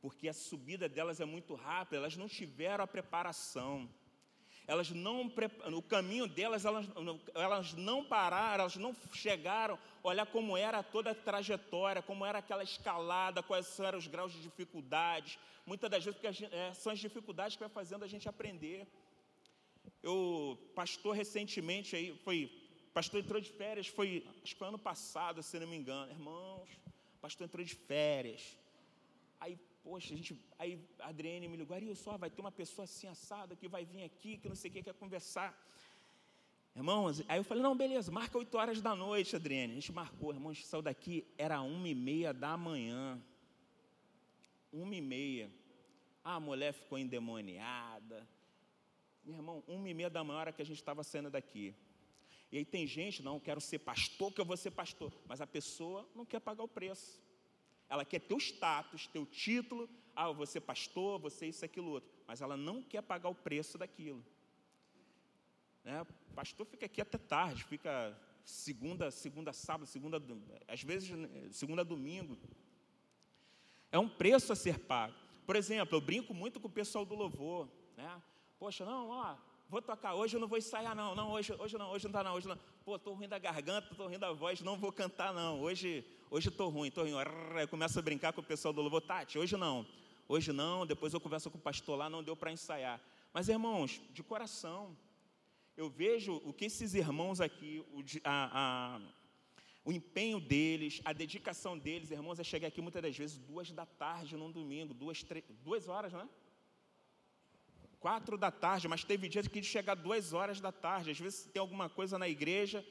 [0.05, 3.89] porque a subida delas é muito rápida, elas não tiveram a preparação.
[4.67, 5.31] Elas não,
[5.71, 6.87] no caminho delas, elas,
[7.35, 12.63] elas não pararam, elas não chegaram, olhar como era toda a trajetória, como era aquela
[12.63, 15.39] escalada, quais eram os graus de dificuldades.
[15.67, 18.87] Muitas das vezes, porque gente, é, são as dificuldades que vai fazendo a gente aprender.
[20.03, 22.51] Eu, pastor, recentemente, aí, foi,
[22.95, 26.11] pastor entrou de férias, foi, acho que foi ano passado, se não me engano.
[26.11, 26.71] Irmãos,
[27.21, 28.57] pastor entrou de férias.
[29.39, 32.85] Aí Poxa, a gente, aí a Adriane me ligou, Ari, só vai ter uma pessoa
[32.85, 35.55] assim assada que vai vir aqui, que não sei o que, quer conversar.
[36.75, 39.73] Irmãos, aí eu falei, não, beleza, marca 8 horas da noite, Adriane.
[39.73, 43.23] A gente marcou, irmãos, a gente saiu daqui, era uma e meia da manhã.
[44.73, 45.51] Uma e meia.
[46.25, 48.27] a mulher ficou endemoniada.
[49.23, 51.75] Meu irmão, uma e meia da manhã, hora que a gente estava saindo daqui.
[52.51, 55.13] E aí tem gente, não, quero ser pastor, que eu vou ser pastor.
[55.27, 57.23] Mas a pessoa não quer pagar o preço.
[57.89, 62.11] Ela quer teu status, teu título, ah, você pastor, você isso, aquilo, outro.
[62.27, 64.25] Mas ela não quer pagar o preço daquilo.
[65.83, 66.07] Né?
[66.35, 70.23] Pastor fica aqui até tarde, fica segunda, segunda, sábado, segunda,
[70.69, 71.11] às vezes
[71.51, 72.39] segunda, domingo.
[73.91, 75.15] É um preço a ser pago.
[75.47, 78.23] Por exemplo, eu brinco muito com o pessoal do louvor, né?
[78.59, 79.37] Poxa, não, ó,
[79.69, 82.25] vou tocar hoje, eu não vou ensaiar não, não, hoje, hoje não, hoje não dá
[82.25, 82.59] não, hoje não.
[82.85, 86.05] Pô, estou ruim da garganta, estou ruim da voz, não vou cantar não, hoje
[86.35, 87.15] hoje estou ruim, estou ruim.
[87.61, 89.87] Eu começo a brincar com o pessoal do louvor, Tati, hoje não,
[90.27, 93.01] hoje não, depois eu converso com o pastor lá, não deu para ensaiar.
[93.33, 94.97] Mas irmãos, de coração,
[95.77, 99.01] eu vejo o que esses irmãos aqui, o, a, a,
[99.85, 103.87] o empenho deles, a dedicação deles, irmãos, é chegar aqui muitas das vezes duas da
[103.87, 106.29] tarde num domingo, duas, três, duas horas, né?
[108.01, 111.13] quatro da tarde, mas teve dias que de chegar duas horas da tarde.
[111.13, 112.85] Às vezes tem alguma coisa na igreja,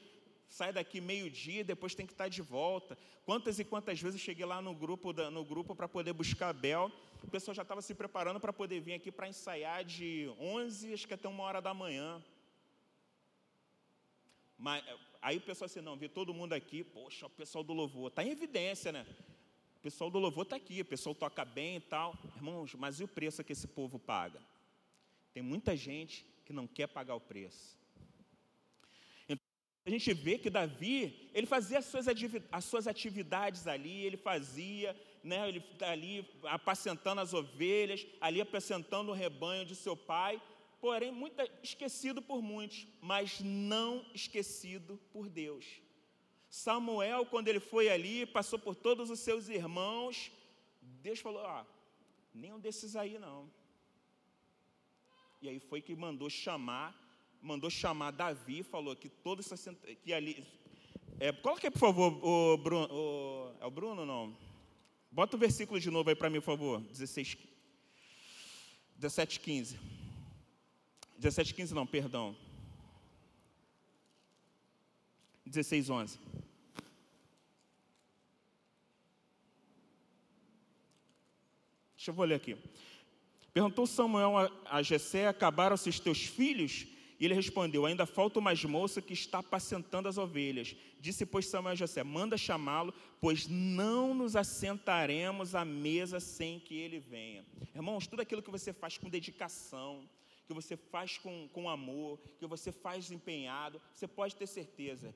[0.48, 2.96] sai daqui meio-dia, depois tem que estar de volta.
[3.24, 6.52] Quantas e quantas vezes eu cheguei lá no grupo, no grupo para poder buscar a
[6.52, 6.92] Bel,
[7.22, 11.08] o pessoal já estava se preparando para poder vir aqui para ensaiar de 11, acho
[11.08, 12.22] que até uma hora da manhã.
[14.58, 14.84] Mas,
[15.20, 18.22] aí o pessoal assim, não, vi todo mundo aqui, poxa, o pessoal do louvor, está
[18.22, 19.06] em evidência, né?
[19.76, 22.16] O pessoal do louvor está aqui, o pessoal toca bem e tal.
[22.36, 24.40] Irmãos, mas e o preço que esse povo paga?
[25.32, 27.76] Tem muita gente que não quer pagar o preço.
[29.86, 32.06] A gente vê que Davi, ele fazia as suas,
[32.50, 39.14] as suas atividades ali, ele fazia, né, ele ali apacentando as ovelhas, ali apacentando o
[39.14, 40.40] rebanho de seu pai,
[40.80, 45.66] porém, muito, esquecido por muitos, mas não esquecido por Deus.
[46.48, 50.30] Samuel, quando ele foi ali, passou por todos os seus irmãos,
[50.80, 51.66] Deus falou: ah,
[52.32, 53.50] nenhum desses aí não.
[55.42, 56.96] E aí foi que mandou chamar,
[57.44, 59.52] mandou chamar Davi, falou que todos
[60.02, 60.46] que ali.
[61.20, 62.88] É, coloca aí, por favor, o Bruno.
[62.90, 64.34] O, é o Bruno não?
[65.12, 66.80] Bota o versículo de novo aí para mim, por favor.
[66.80, 67.36] 16,
[68.96, 69.78] 17, 15.
[71.18, 72.34] 17, 15 não, perdão.
[75.44, 76.18] 16, 11.
[81.94, 82.56] Deixa eu ler aqui.
[83.52, 86.93] Perguntou Samuel a, a Jessé, acabaram-se os teus filhos?
[87.18, 90.74] E ele respondeu, ainda falta uma moça que está apacentando as ovelhas.
[91.00, 96.74] Disse, pois, Samuel a Jessé, manda chamá-lo, pois não nos assentaremos à mesa sem que
[96.74, 97.44] ele venha.
[97.74, 100.08] Irmãos, tudo aquilo que você faz com dedicação,
[100.46, 105.14] que você faz com, com amor, que você faz empenhado, você pode ter certeza,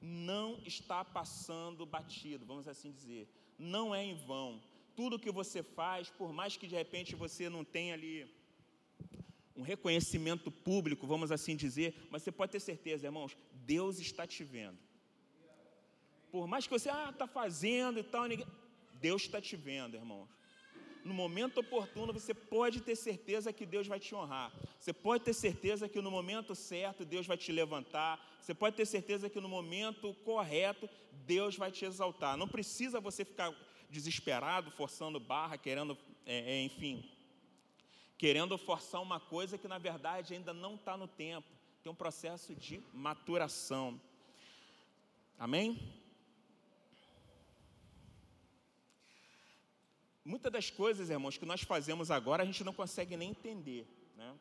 [0.00, 3.28] não está passando batido, vamos assim dizer.
[3.58, 4.60] Não é em vão
[4.96, 8.26] tudo que você faz, por mais que de repente você não tenha ali
[9.56, 14.44] um reconhecimento público, vamos assim dizer, mas você pode ter certeza, irmãos, Deus está te
[14.44, 14.78] vendo.
[16.30, 18.46] Por mais que você ah, está fazendo e tal, ninguém...
[19.00, 20.28] Deus está te vendo, irmãos.
[21.04, 24.52] No momento oportuno, você pode ter certeza que Deus vai te honrar.
[24.80, 28.20] Você pode ter certeza que no momento certo Deus vai te levantar.
[28.40, 30.88] Você pode ter certeza que no momento correto
[31.24, 32.36] Deus vai te exaltar.
[32.36, 33.54] Não precisa você ficar
[33.88, 35.96] desesperado, forçando barra, querendo,
[36.26, 37.08] é, é, enfim,
[38.18, 41.48] querendo forçar uma coisa que na verdade ainda não está no tempo.
[41.82, 44.00] Tem um processo de maturação.
[45.38, 45.94] Amém?
[50.24, 53.86] Muitas das coisas, irmãos, que nós fazemos agora, a gente não consegue nem entender.
[54.16, 54.36] Né?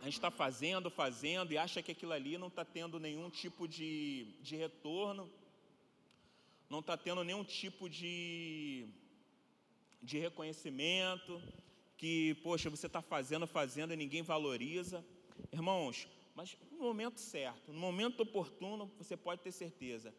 [0.00, 3.66] A gente está fazendo, fazendo e acha que aquilo ali não está tendo nenhum tipo
[3.66, 5.28] de, de retorno,
[6.68, 8.86] não está tendo nenhum tipo de,
[10.04, 11.40] de reconhecimento,
[11.96, 15.04] que, poxa, você está fazendo, fazendo e ninguém valoriza.
[15.52, 20.14] Irmãos, mas no momento certo, no momento oportuno, você pode ter certeza,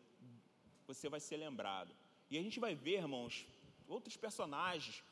[0.88, 1.94] você vai ser lembrado.
[2.30, 3.46] E a gente vai ver, irmãos,
[3.88, 5.04] outros personagens.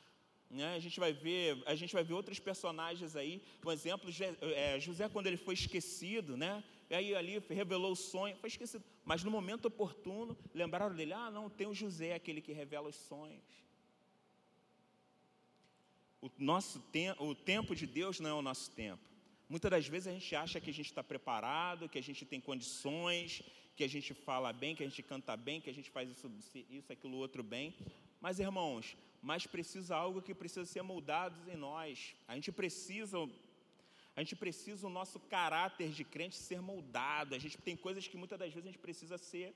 [0.50, 0.74] Né?
[0.74, 3.42] A, gente vai ver, a gente vai ver outros personagens aí.
[3.60, 4.10] Por exemplo,
[4.40, 6.62] é, José, quando ele foi esquecido, né?
[6.90, 8.84] e aí ali revelou o sonho, foi esquecido.
[9.04, 12.96] Mas no momento oportuno, lembraram dele: ah, não, tem o José, aquele que revela os
[12.96, 13.42] sonhos.
[16.24, 19.02] O, nosso te o tempo de Deus não é o nosso tempo.
[19.46, 22.40] Muitas das vezes a gente acha que a gente está preparado, que a gente tem
[22.40, 23.42] condições,
[23.76, 26.32] que a gente fala bem, que a gente canta bem, que a gente faz isso,
[26.70, 27.74] isso aquilo, outro bem.
[28.22, 32.14] Mas, irmãos, mas precisa algo que precisa ser moldado em nós.
[32.26, 33.18] A gente precisa,
[34.16, 37.34] a gente precisa o nosso caráter de crente ser moldado.
[37.34, 39.54] A gente tem coisas que muitas das vezes a gente precisa ser.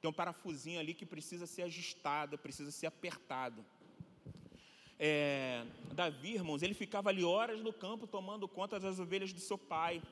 [0.00, 3.64] Tem um parafusinho ali que precisa ser ajustado, precisa ser apertado
[4.98, 9.58] é, Davi, irmãos, ele ficava ali horas no campo tomando conta das ovelhas do seu
[9.58, 10.02] pai.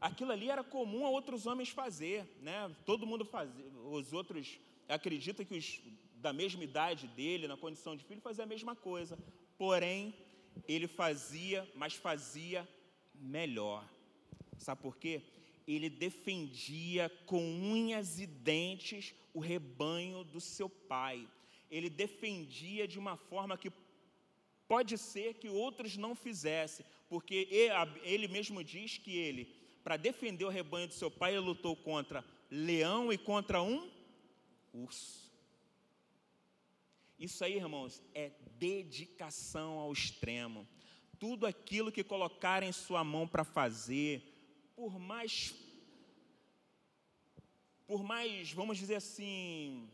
[0.00, 2.70] Aquilo ali era comum a outros homens fazer, né?
[2.84, 5.80] Todo mundo fazia, os outros acreditam que os
[6.24, 9.18] da mesma idade dele, na condição de filho, fazia a mesma coisa.
[9.58, 10.14] Porém,
[10.66, 12.66] ele fazia, mas fazia
[13.14, 13.86] melhor.
[14.56, 15.20] Sabe por quê?
[15.68, 21.28] Ele defendia com unhas e dentes o rebanho do seu pai.
[21.70, 23.70] Ele defendia de uma forma que
[24.66, 27.48] Pode ser que outros não fizessem, porque
[28.02, 29.44] ele mesmo diz que ele,
[29.82, 33.90] para defender o rebanho do seu pai, ele lutou contra leão e contra um
[34.72, 35.30] urso.
[37.18, 40.66] Isso aí, irmãos, é dedicação ao extremo.
[41.18, 44.22] Tudo aquilo que colocarem em sua mão para fazer,
[44.74, 45.54] por mais,
[47.86, 49.88] por mais, vamos dizer assim,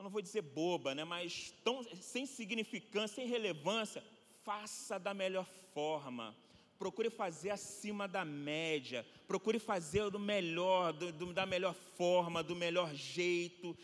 [0.00, 4.02] eu não vou dizer boba, né, mas tão, sem significância, sem relevância,
[4.42, 6.34] faça da melhor forma.
[6.78, 12.56] Procure fazer acima da média, procure fazer do melhor, do, do, da melhor forma, do
[12.56, 13.76] melhor jeito,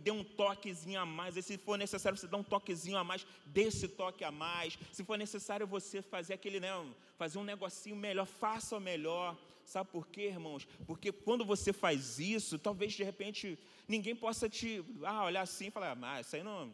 [0.00, 1.38] dê um toquezinho a mais.
[1.38, 4.78] E se for necessário você dar um toquezinho a mais, dê esse toque a mais.
[4.92, 6.68] Se for necessário você fazer aquele, né,
[7.16, 9.34] fazer um negocinho melhor, faça o melhor.
[9.64, 10.66] Sabe por quê, irmãos?
[10.86, 13.58] Porque quando você faz isso, talvez de repente
[13.88, 16.72] ninguém possa te ah, olhar assim e falar, ah, isso aí não,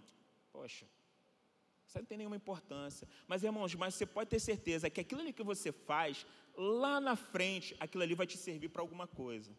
[0.53, 0.87] poxa,
[1.87, 3.09] isso aí não tem nenhuma importância.
[3.27, 7.17] Mas, irmãos, mas você pode ter certeza que aquilo ali que você faz, lá na
[7.17, 9.51] frente, aquilo ali vai te servir para alguma coisa.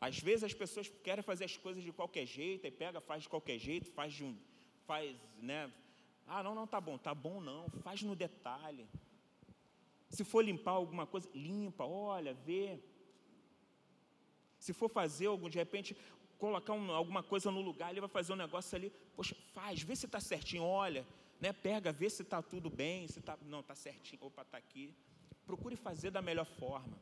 [0.00, 3.28] Às vezes as pessoas querem fazer as coisas de qualquer jeito, aí pega, faz de
[3.28, 4.36] qualquer jeito, faz de um,
[4.84, 5.72] faz, né?
[6.26, 8.88] Ah, não, não, tá bom, tá bom não, faz no detalhe.
[10.12, 12.78] Se for limpar alguma coisa, limpa, olha, vê.
[14.58, 15.96] Se for fazer algum, de repente,
[16.38, 19.96] colocar um, alguma coisa no lugar, ele vai fazer um negócio ali, poxa, faz, vê
[19.96, 21.06] se está certinho, olha,
[21.40, 24.94] né, pega, vê se está tudo bem, se está, não, está certinho, opa, está aqui.
[25.46, 26.96] Procure fazer da melhor forma.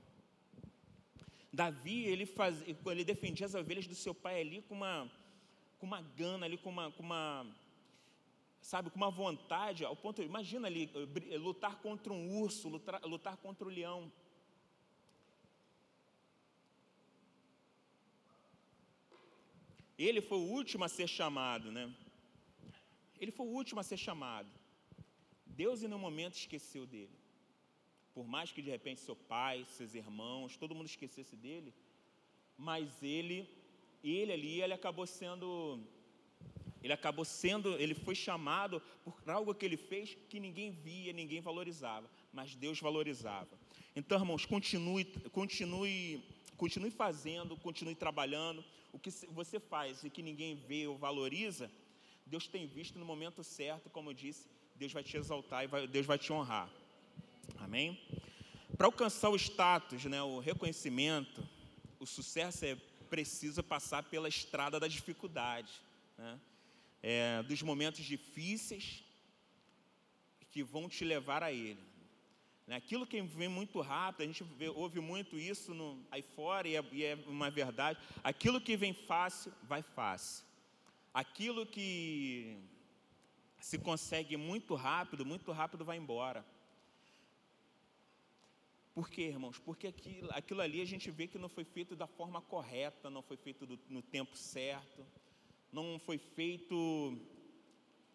[1.52, 5.10] Davi, ele, faz, ele defendia as ovelhas do seu pai ali com uma,
[5.80, 7.44] com uma gana, ali, com uma, com uma,
[8.60, 10.90] sabe, com uma vontade, ao ponto, imagina ali,
[11.38, 14.12] lutar contra um urso, lutar, lutar contra o leão.
[19.98, 21.94] Ele foi o último a ser chamado, né?
[23.18, 24.50] Ele foi o último a ser chamado.
[25.44, 27.20] Deus, em nenhum momento, esqueceu dele.
[28.14, 31.74] Por mais que de repente seu pai, seus irmãos, todo mundo esquecesse dele,
[32.56, 33.48] mas ele,
[34.02, 35.80] ele ali, ele acabou sendo,
[36.82, 41.40] ele acabou sendo, ele foi chamado por algo que ele fez que ninguém via, ninguém
[41.40, 43.48] valorizava, mas Deus valorizava.
[43.94, 46.22] Então, irmãos, continue, continue
[46.60, 48.62] continue fazendo, continue trabalhando.
[48.92, 51.70] O que você faz e que ninguém vê ou valoriza,
[52.26, 54.46] Deus tem visto no momento certo, como eu disse,
[54.76, 56.68] Deus vai te exaltar e vai, Deus vai te honrar.
[57.56, 57.98] Amém?
[58.76, 61.42] Para alcançar o status, né, o reconhecimento,
[61.98, 62.76] o sucesso é
[63.08, 65.72] preciso passar pela estrada da dificuldade,
[66.18, 66.38] né?
[67.02, 69.04] É, dos momentos difíceis
[70.50, 71.80] que vão te levar a Ele.
[72.66, 72.76] Né?
[72.76, 76.76] Aquilo que vem muito rápido, a gente vê, ouve muito isso no, aí fora e
[76.76, 77.98] é, e é uma verdade.
[78.22, 80.44] Aquilo que vem fácil, vai fácil.
[81.12, 82.56] Aquilo que
[83.58, 86.44] se consegue muito rápido, muito rápido vai embora.
[88.94, 89.58] Por quê, irmãos?
[89.58, 93.22] Porque aquilo, aquilo ali a gente vê que não foi feito da forma correta, não
[93.22, 95.06] foi feito do, no tempo certo,
[95.72, 97.16] não foi feito,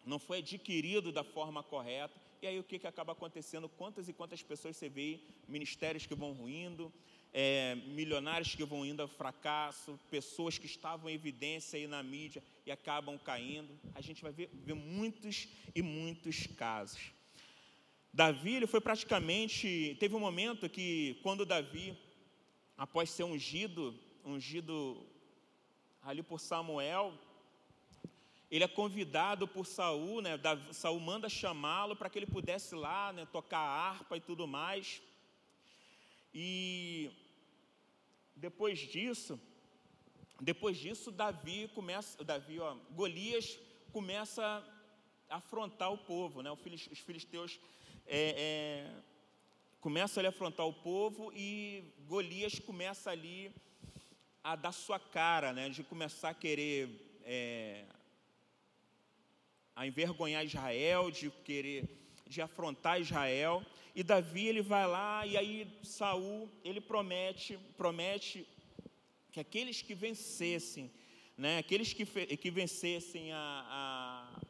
[0.04, 2.20] não foi adquirido da forma correta.
[2.42, 3.68] E aí o que, que acaba acontecendo?
[3.68, 5.20] Quantas e quantas pessoas você vê?
[5.48, 6.92] Ministérios que vão ruindo,
[7.32, 12.42] é, milionários que vão indo ao fracasso, pessoas que estavam em evidência aí na mídia
[12.64, 13.78] e acabam caindo.
[13.94, 17.12] A gente vai ver, ver muitos e muitos casos.
[18.12, 19.96] Davi, ele foi praticamente.
[20.00, 21.94] Teve um momento que, quando Davi,
[22.76, 25.06] após ser ungido, ungido
[26.02, 27.12] ali por Samuel,
[28.50, 30.38] ele é convidado por Saul, né?
[30.72, 35.02] Saul manda chamá-lo para que ele pudesse lá, né, tocar harpa e tudo mais.
[36.32, 37.10] E
[38.36, 39.40] depois disso,
[40.40, 43.58] depois disso, Davi começa, Davi, ó, Golias
[43.92, 44.62] começa
[45.28, 46.50] a afrontar o povo, né?
[46.52, 47.58] Os filisteus
[48.06, 48.34] é,
[48.86, 48.94] é,
[49.80, 53.52] começa ali a afrontar o povo e Golias começa ali
[54.44, 56.88] a dar sua cara, né, de começar a querer
[57.24, 57.84] é,
[59.76, 61.84] a envergonhar Israel, de querer
[62.26, 63.64] de afrontar Israel.
[63.94, 68.46] E Davi ele vai lá e aí Saul ele promete promete
[69.30, 70.90] que aqueles que vencessem,
[71.36, 73.36] né, aqueles que, que vencessem a,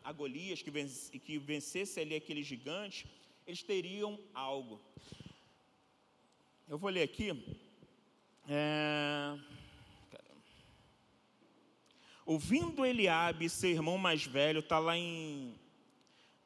[0.04, 0.70] a, a Golias, que,
[1.18, 3.04] que vencessem ali aquele gigante,
[3.46, 4.80] eles teriam algo.
[6.68, 7.30] Eu vou ler aqui.
[8.48, 9.36] É...
[12.26, 15.54] Ouvindo Eliabe, seu irmão mais velho, está lá em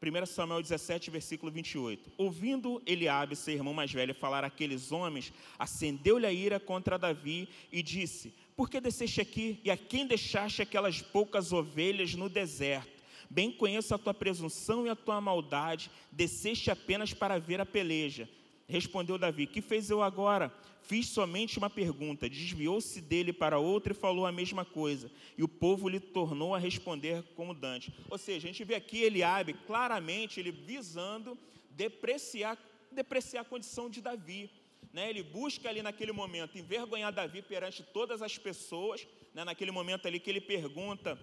[0.03, 2.13] 1 Samuel 17, versículo 28.
[2.19, 7.83] Ouvindo Eliabe, seu irmão mais velho, falar aqueles homens, acendeu-lhe a ira contra Davi e
[7.83, 13.03] disse: Por que desceste aqui e a quem deixaste aquelas poucas ovelhas no deserto?
[13.31, 18.29] Bem conheço a tua presunção e a tua maldade, desceste apenas para ver a peleja.
[18.71, 20.53] Respondeu Davi: Que fez eu agora?
[20.83, 22.29] Fiz somente uma pergunta.
[22.29, 25.11] Desviou-se dele para outra e falou a mesma coisa.
[25.37, 27.93] E o povo lhe tornou a responder como Dante.
[28.09, 31.37] Ou seja, a gente vê aqui Eliabe claramente ele visando
[31.71, 32.57] depreciar,
[32.91, 34.51] depreciar a condição de Davi.
[34.93, 35.11] Né?
[35.11, 39.07] Ele busca ali naquele momento envergonhar Davi perante todas as pessoas.
[39.35, 39.45] Né?
[39.45, 41.19] Naquele momento ali que ele pergunta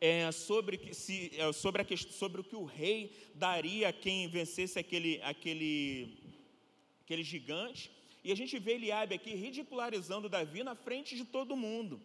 [0.00, 4.78] é, sobre, se, é, sobre, a, sobre o que o rei daria a quem vencesse
[4.78, 6.18] aquele, aquele,
[7.10, 7.90] aquele gigante.
[8.22, 12.00] E a gente vê Eliabe aqui ridicularizando Davi na frente de todo mundo.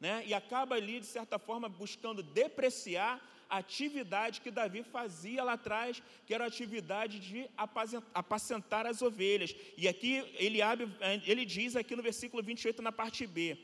[0.00, 0.24] Né?
[0.26, 3.14] E acaba ali, de certa forma, buscando depreciar
[3.50, 7.48] a atividade que Davi fazia lá atrás, que era a atividade de
[8.14, 9.54] apacentar as ovelhas.
[9.76, 10.90] E aqui Eliabe,
[11.26, 13.58] ele diz aqui no versículo 28, na parte B,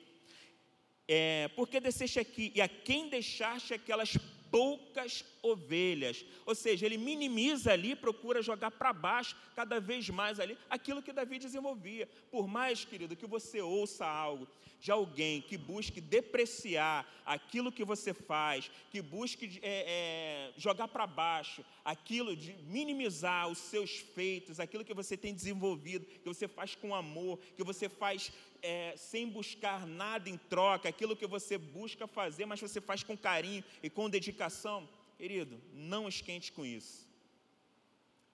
[1.09, 4.16] é, porque desceste aqui e a quem deixaste aquelas
[4.53, 6.24] poucas ovelhas.
[6.45, 11.12] Ou seja, ele minimiza ali, procura jogar para baixo cada vez mais ali aquilo que
[11.12, 12.07] Davi desenvolvia.
[12.31, 14.47] Por mais, querido, que você ouça algo
[14.79, 21.07] de alguém que busque depreciar aquilo que você faz, que busque é, é, jogar para
[21.07, 26.74] baixo aquilo de minimizar os seus feitos, aquilo que você tem desenvolvido, que você faz
[26.74, 32.06] com amor, que você faz é, sem buscar nada em troca, aquilo que você busca
[32.06, 37.09] fazer, mas você faz com carinho e com dedicação, querido, não esquente com isso.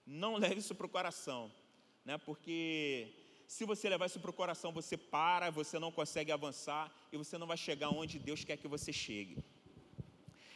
[0.05, 1.51] Não leve isso para o coração,
[2.05, 2.17] né?
[2.17, 3.11] porque
[3.47, 7.35] se você levar isso para o coração, você para, você não consegue avançar e você
[7.35, 9.43] não vai chegar onde Deus quer que você chegue.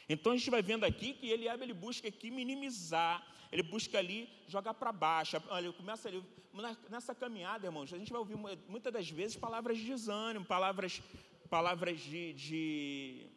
[0.07, 4.73] Então a gente vai vendo aqui que ele busca aqui minimizar, ele busca ali jogar
[4.73, 5.41] para baixo.
[5.49, 6.23] Olha, começa ali
[6.89, 7.93] nessa caminhada, irmãos.
[7.93, 8.35] A gente vai ouvir
[8.67, 11.01] muitas das vezes palavras de desânimo, palavras,
[11.49, 13.27] palavras de, de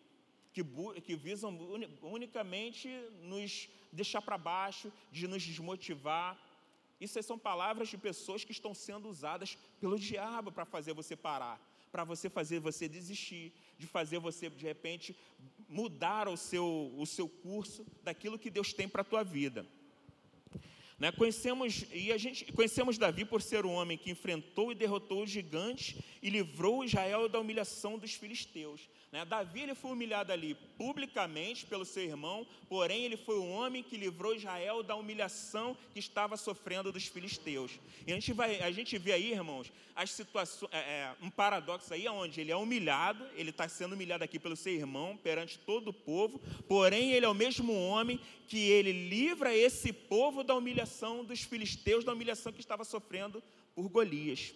[0.52, 0.64] que,
[1.02, 1.50] que visam
[2.02, 2.88] unicamente
[3.22, 6.38] nos deixar para baixo, de nos desmotivar.
[6.98, 11.60] Isso são palavras de pessoas que estão sendo usadas pelo diabo para fazer você parar,
[11.92, 15.14] para você fazer você desistir, de fazer você de repente
[15.68, 19.66] mudar o seu, o seu curso daquilo que Deus tem para a tua vida.
[20.98, 21.12] Né?
[21.12, 25.30] Conhecemos, e a gente, conhecemos Davi por ser um homem que enfrentou e derrotou os
[25.30, 28.80] gigantes e livrou Israel da humilhação dos filisteus.
[29.12, 29.24] Né?
[29.24, 33.96] Davi ele foi humilhado ali publicamente pelo seu irmão, porém ele foi o homem que
[33.96, 37.78] livrou Israel da humilhação que estava sofrendo dos filisteus.
[38.06, 41.92] E a gente, vai, a gente vê aí, irmãos, as situações, é, é, um paradoxo
[41.92, 45.88] aí, onde ele é humilhado, ele está sendo humilhado aqui pelo seu irmão perante todo
[45.88, 50.85] o povo, porém ele é o mesmo homem que ele livra esse povo da humilhação
[51.24, 53.42] dos filisteus, da humilhação que estava sofrendo
[53.74, 54.54] por Golias.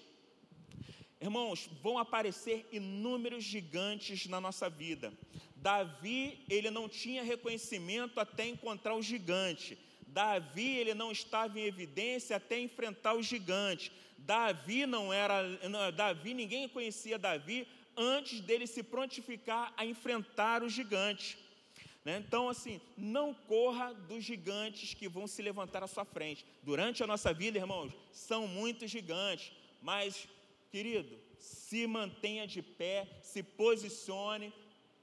[1.20, 5.12] Irmãos, vão aparecer inúmeros gigantes na nossa vida.
[5.54, 9.78] Davi, ele não tinha reconhecimento até encontrar o gigante.
[10.06, 13.92] Davi, ele não estava em evidência até enfrentar o gigante.
[14.16, 15.42] Davi não era,
[15.94, 21.38] Davi, ninguém conhecia Davi antes dele se prontificar a enfrentar o gigante.
[22.04, 22.22] Né?
[22.26, 26.46] Então, assim, não corra dos gigantes que vão se levantar à sua frente.
[26.62, 29.52] Durante a nossa vida, irmãos, são muitos gigantes,
[29.82, 30.28] mas
[30.70, 34.52] Querido, se mantenha de pé, se posicione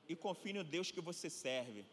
[0.07, 1.85] e confie no Deus que você serve.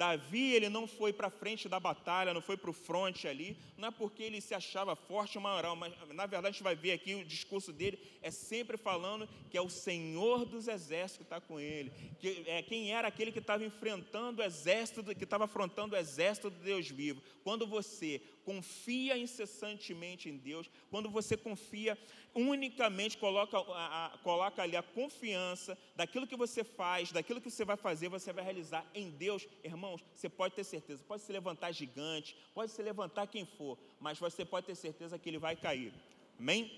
[0.00, 3.88] Davi, ele não foi para frente da batalha, não foi para o fronte ali, não
[3.88, 6.92] é porque ele se achava forte ou maior, mas na verdade a gente vai ver
[6.92, 11.38] aqui o discurso dele é sempre falando que é o Senhor dos exércitos que está
[11.38, 15.94] com ele, que é quem era aquele que estava enfrentando o exército, que estava afrontando
[15.94, 17.20] o exército do Deus vivo.
[17.44, 21.96] Quando você confia incessantemente em Deus, quando você confia
[22.34, 27.64] unicamente coloca, a, a, coloca ali a confiança daquilo que você faz, daquilo que você
[27.64, 31.70] vai fazer, você vai realizar em Deus, irmãos, você pode ter certeza, pode se levantar
[31.70, 35.92] gigante, pode se levantar quem for, mas você pode ter certeza que ele vai cair.
[36.38, 36.72] Amém?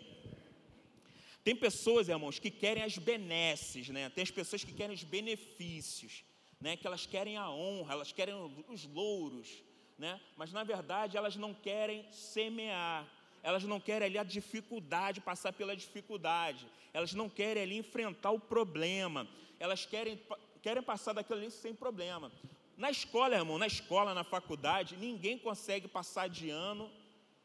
[1.42, 4.10] Tem pessoas, irmãos, que querem as benesses, né?
[4.10, 6.22] Tem as pessoas que querem os benefícios,
[6.60, 6.76] né?
[6.76, 8.34] Que elas querem a honra, elas querem
[8.68, 9.48] os louros,
[9.98, 10.20] né?
[10.36, 13.06] Mas na verdade elas não querem semear
[13.42, 18.38] elas não querem ali a dificuldade, passar pela dificuldade, elas não querem ali enfrentar o
[18.38, 19.26] problema,
[19.58, 20.20] elas querem,
[20.62, 22.30] querem passar daquilo ali sem problema.
[22.76, 26.90] Na escola, irmão, na escola, na faculdade, ninguém consegue passar de ano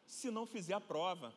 [0.05, 1.33] se não fizer a prova.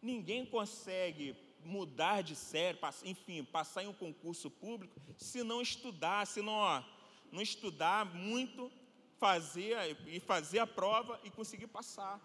[0.00, 6.40] Ninguém consegue mudar de série, enfim, passar em um concurso público, se não estudar, se
[6.40, 6.82] não, ó,
[7.30, 8.72] não estudar muito,
[9.20, 9.76] fazer
[10.06, 12.18] e fazer a prova e conseguir passar.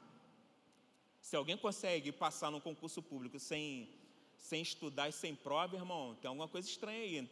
[1.19, 3.89] Se alguém consegue passar no concurso público sem,
[4.37, 7.29] sem estudar e sem prova, irmão, tem alguma coisa estranha aí.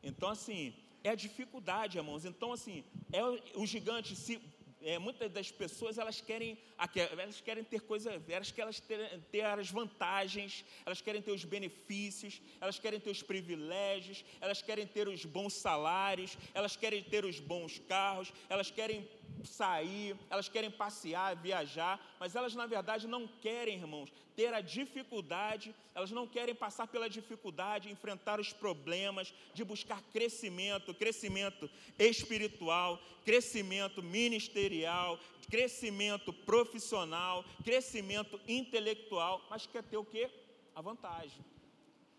[0.00, 0.72] Então, assim,
[1.02, 2.24] é a dificuldade, irmãos.
[2.24, 3.22] Então, assim, é
[3.56, 4.40] o gigante, se
[4.82, 6.56] é, muitas das pessoas elas querem,
[6.94, 12.40] elas querem ter coisas, elas querem ter, ter, as vantagens, elas querem ter os benefícios,
[12.60, 17.40] elas querem ter os privilégios, elas querem ter os bons salários, elas querem ter os
[17.40, 19.08] bons carros, elas querem
[19.44, 25.74] sair, elas querem passear, viajar, mas elas na verdade não querem, irmãos, ter a dificuldade,
[25.94, 34.02] elas não querem passar pela dificuldade, enfrentar os problemas, de buscar crescimento, crescimento espiritual, crescimento
[34.02, 35.18] ministerial,
[35.50, 40.30] crescimento profissional, crescimento intelectual, mas quer ter o que?
[40.74, 41.44] A vantagem.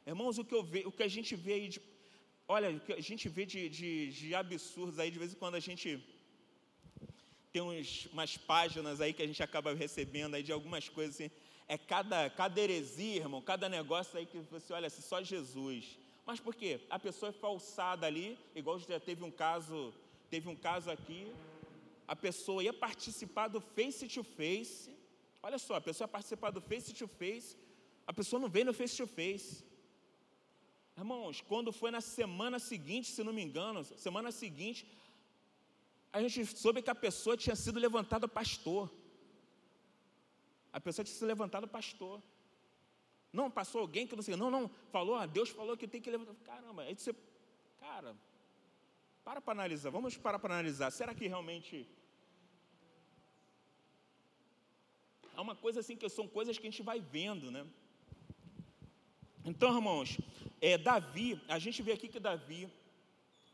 [0.06, 1.82] Irmãos, o que, eu ve, o que a gente vê aí de.
[2.48, 5.56] Olha, o que a gente vê de, de, de absurdos aí, de vez em quando
[5.56, 6.04] a gente
[7.52, 11.32] tem uns, umas páginas aí que a gente acaba recebendo aí de algumas coisas assim.
[11.68, 15.98] É cada, cada heresia, irmão, cada negócio aí que você olha assim, só Jesus.
[16.26, 16.80] Mas por quê?
[16.90, 19.94] A pessoa é falsada ali, igual já teve um caso,
[20.30, 21.32] teve um caso aqui,
[22.08, 24.96] a pessoa ia participar do face to face.
[25.42, 27.56] Olha só, a pessoa ia participar do face to face,
[28.06, 29.64] a pessoa não veio no face to face.
[30.98, 34.86] Irmãos, quando foi na semana seguinte, se não me engano, semana seguinte,
[36.12, 38.92] a gente soube que a pessoa tinha sido levantada pastor.
[40.74, 42.22] A pessoa tinha sido levantada pastor.
[43.32, 46.10] Não, passou alguém que não sei, não, não, falou, ah, Deus falou que tem que
[46.10, 46.34] levantar.
[46.44, 47.14] Caramba, aí você,
[47.80, 48.16] cara,
[49.24, 50.90] para para analisar, vamos parar para analisar.
[50.92, 51.88] Será que realmente.
[55.36, 57.66] É uma coisa assim que são coisas que a gente vai vendo, né?
[59.46, 60.18] Então, irmãos,
[60.60, 62.68] é, Davi, a gente vê aqui que Davi,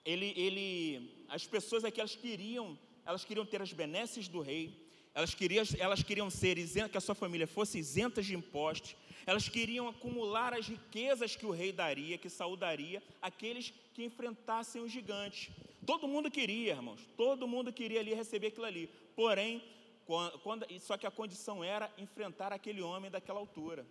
[0.05, 5.33] ele, ele, as pessoas aqui elas queriam, elas queriam ter as benesses do rei, elas
[5.33, 8.95] queriam, elas queriam ser isentas, que a sua família fosse isenta de impostos,
[9.25, 14.81] elas queriam acumular as riquezas que o rei daria, que Saul daria, aqueles que enfrentassem
[14.81, 15.51] o gigante.
[15.85, 18.89] Todo mundo queria, irmãos, todo mundo queria ali receber aquilo ali.
[19.15, 19.63] Porém,
[20.43, 23.85] quando, só que a condição era enfrentar aquele homem daquela altura.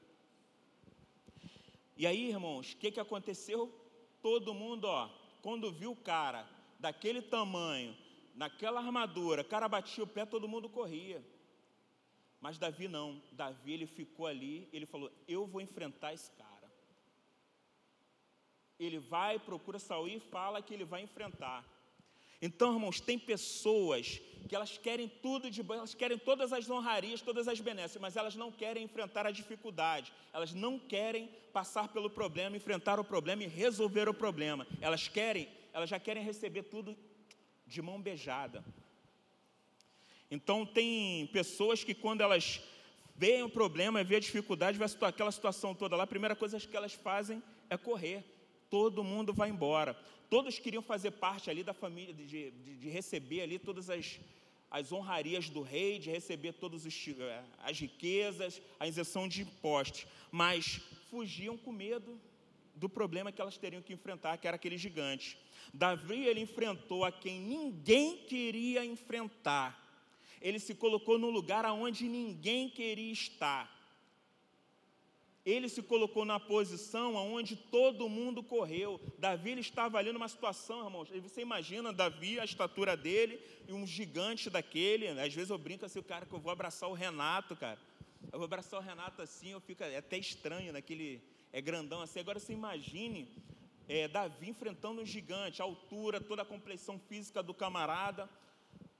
[1.96, 3.72] E aí, irmãos, o que, que aconteceu?
[4.22, 5.08] Todo mundo, ó,
[5.44, 6.48] quando viu o cara
[6.80, 7.94] daquele tamanho,
[8.34, 11.22] naquela armadura, o cara batia o pé, todo mundo corria.
[12.40, 13.22] Mas Davi não.
[13.30, 16.72] Davi ele ficou ali, ele falou: "Eu vou enfrentar esse cara".
[18.78, 21.62] Ele vai, procura Saul e fala que ele vai enfrentar.
[22.40, 27.22] Então, irmãos, tem pessoas que elas querem tudo de bom, elas querem todas as honrarias,
[27.22, 32.10] todas as benesses, mas elas não querem enfrentar a dificuldade, elas não querem passar pelo
[32.10, 34.66] problema, enfrentar o problema e resolver o problema.
[34.80, 36.96] Elas querem, elas já querem receber tudo
[37.66, 38.64] de mão beijada.
[40.30, 42.60] Então, tem pessoas que quando elas
[43.16, 46.76] veem o problema, veem a dificuldade, vê aquela situação toda lá, a primeira coisa que
[46.76, 48.24] elas fazem é correr.
[48.74, 49.94] Todo mundo vai embora.
[50.28, 54.18] Todos queriam fazer parte ali da família, de, de, de receber ali todas as,
[54.68, 60.80] as honrarias do rei, de receber todas eh, as riquezas, a isenção de impostos, mas
[61.08, 62.20] fugiam com medo
[62.74, 65.38] do problema que elas teriam que enfrentar, que era aquele gigante.
[65.72, 69.84] Davi ele enfrentou a quem ninguém queria enfrentar
[70.44, 73.73] ele se colocou no lugar aonde ninguém queria estar.
[75.44, 78.98] Ele se colocou na posição aonde todo mundo correu.
[79.18, 81.10] Davi ele estava ali numa situação, irmãos.
[81.22, 83.38] Você imagina Davi, a estatura dele
[83.68, 85.08] e um gigante daquele.
[85.08, 87.78] Às vezes eu brinco assim, o cara que eu vou abraçar o Renato, cara.
[88.32, 91.22] Eu vou abraçar o Renato assim, eu fico é até estranho naquele
[91.52, 92.20] é grandão assim.
[92.20, 93.28] Agora você imagine
[93.86, 98.28] é, Davi enfrentando um gigante, a altura, toda a complexão física do camarada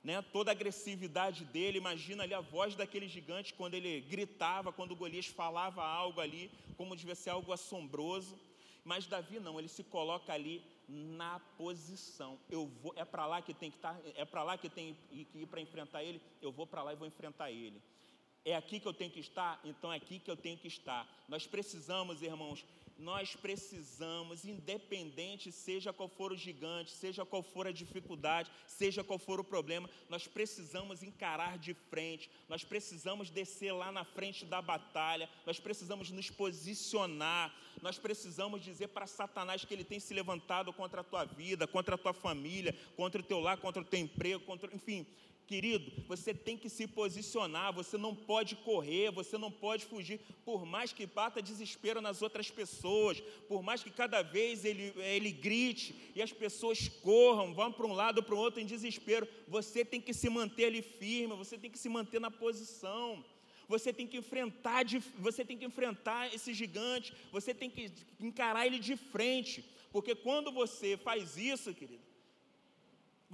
[0.05, 1.78] né, toda a agressividade dele.
[1.78, 6.51] Imagina ali a voz daquele gigante quando ele gritava, quando o Golias falava algo ali,
[6.76, 8.39] como devia ser algo assombroso.
[8.85, 12.39] Mas Davi não, ele se coloca ali na posição.
[12.51, 14.94] Eu vou, é para lá que tem que estar, tá, é para lá que tem
[15.10, 16.20] que ir para enfrentar ele.
[16.43, 17.81] Eu vou para lá e vou enfrentar ele.
[18.44, 21.09] É aqui que eu tenho que estar, então é aqui que eu tenho que estar.
[21.26, 22.62] Nós precisamos, irmãos,
[22.99, 29.19] nós precisamos, independente seja qual for o gigante, seja qual for a dificuldade, seja qual
[29.19, 34.62] for o problema, nós precisamos encarar de frente, nós precisamos descer lá na frente da
[34.62, 40.73] batalha, nós precisamos nos posicionar, nós precisamos dizer para Satanás que ele tem se levantado
[40.73, 44.01] contra a tua vida, contra a tua família, contra o teu lar, contra o teu
[44.01, 45.07] emprego, contra, enfim,
[45.47, 50.65] Querido, você tem que se posicionar, você não pode correr, você não pode fugir, por
[50.65, 55.95] mais que bata desespero nas outras pessoas, por mais que cada vez ele, ele grite
[56.15, 59.85] e as pessoas corram, vão para um lado ou para o outro em desespero, você
[59.85, 63.23] tem que se manter ali firme, você tem que se manter na posição.
[63.66, 64.85] Você tem que enfrentar,
[65.19, 67.91] você tem que enfrentar esse gigante, você tem que
[68.21, 72.03] encarar ele de frente, porque quando você faz isso, querido,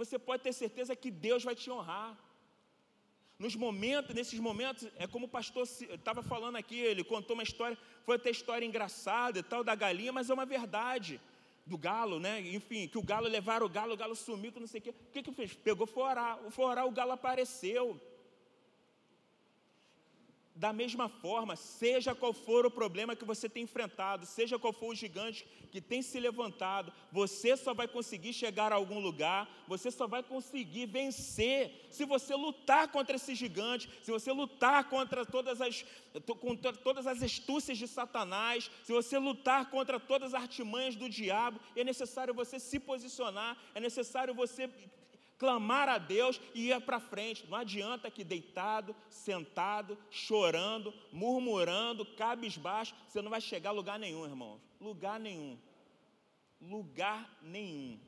[0.01, 2.10] você pode ter certeza que Deus vai te honrar.
[3.39, 5.64] Nos momentos, nesses momentos, é como o pastor
[5.98, 10.12] estava falando aqui, ele contou uma história, foi até história engraçada e tal da galinha,
[10.12, 11.20] mas é uma verdade
[11.66, 12.40] do galo, né?
[12.40, 14.90] Enfim, que o galo levaram o galo, o galo sumiu, que não sei o quê.
[14.90, 15.55] O que que fez?
[15.55, 18.01] Pegou forar, o forar, o galo apareceu.
[20.61, 24.89] Da mesma forma, seja qual for o problema que você tem enfrentado, seja qual for
[24.89, 29.91] o gigante que tem se levantado, você só vai conseguir chegar a algum lugar, você
[29.91, 35.62] só vai conseguir vencer se você lutar contra esse gigante, se você lutar contra todas
[35.62, 35.82] as,
[36.39, 41.59] contra todas as astúcias de Satanás, se você lutar contra todas as artimanhas do diabo,
[41.74, 44.69] é necessário você se posicionar, é necessário você
[45.40, 47.46] clamar a Deus e ir para frente.
[47.48, 54.26] Não adianta que deitado, sentado, chorando, murmurando, cabisbaixo, você não vai chegar a lugar nenhum,
[54.26, 54.60] irmãos.
[54.78, 55.58] Lugar nenhum.
[56.60, 57.98] Lugar nenhum.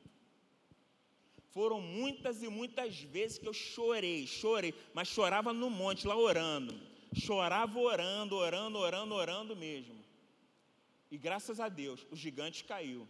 [1.49, 6.79] Foram muitas e muitas vezes que eu chorei, chorei, mas chorava no monte, lá orando.
[7.15, 10.03] Chorava orando, orando, orando, orando mesmo.
[11.09, 13.07] E graças a Deus, o gigante caiu.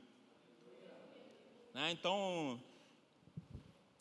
[1.73, 1.91] Né?
[1.91, 2.61] Então,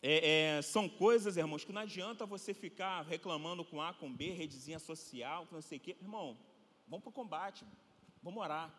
[0.05, 4.31] é, é, são coisas, irmãos, que não adianta você ficar reclamando com A, com B,
[4.31, 5.95] redezinha social, não sei o quê.
[6.01, 6.37] Irmão,
[6.85, 7.65] vamos para o combate,
[8.21, 8.69] vamos orar,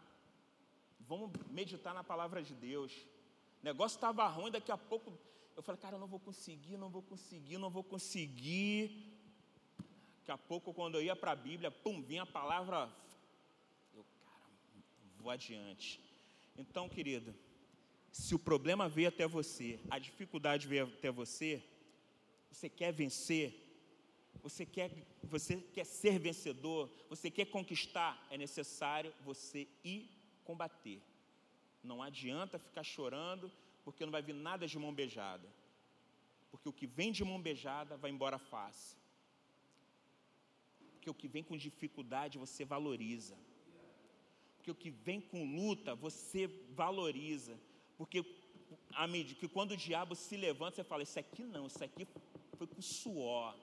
[1.00, 2.92] vamos meditar na palavra de Deus.
[3.62, 5.18] O negócio estava ruim, daqui a pouco
[5.56, 9.10] eu falei, cara, eu não vou conseguir, não vou conseguir, não vou conseguir.
[10.18, 12.92] Daqui a pouco, quando eu ia para a Bíblia, pum, vinha a palavra.
[13.94, 14.52] Eu, cara,
[15.16, 16.00] vou adiante.
[16.56, 17.34] Então, querido,
[18.14, 21.60] se o problema veio até você, a dificuldade veio até você,
[22.48, 23.52] você quer vencer,
[24.40, 24.88] você quer,
[25.24, 30.08] você quer ser vencedor, você quer conquistar, é necessário você ir
[30.44, 31.02] combater.
[31.82, 33.50] Não adianta ficar chorando,
[33.84, 35.52] porque não vai vir nada de mão beijada.
[36.52, 38.96] Porque o que vem de mão beijada vai embora fácil.
[40.92, 43.36] Porque o que vem com dificuldade você valoriza.
[44.56, 47.58] Porque o que vem com luta você valoriza
[47.96, 48.24] porque
[49.06, 52.06] medida que quando o diabo se levanta, você fala: Isso aqui não, isso aqui
[52.56, 53.54] foi com suor,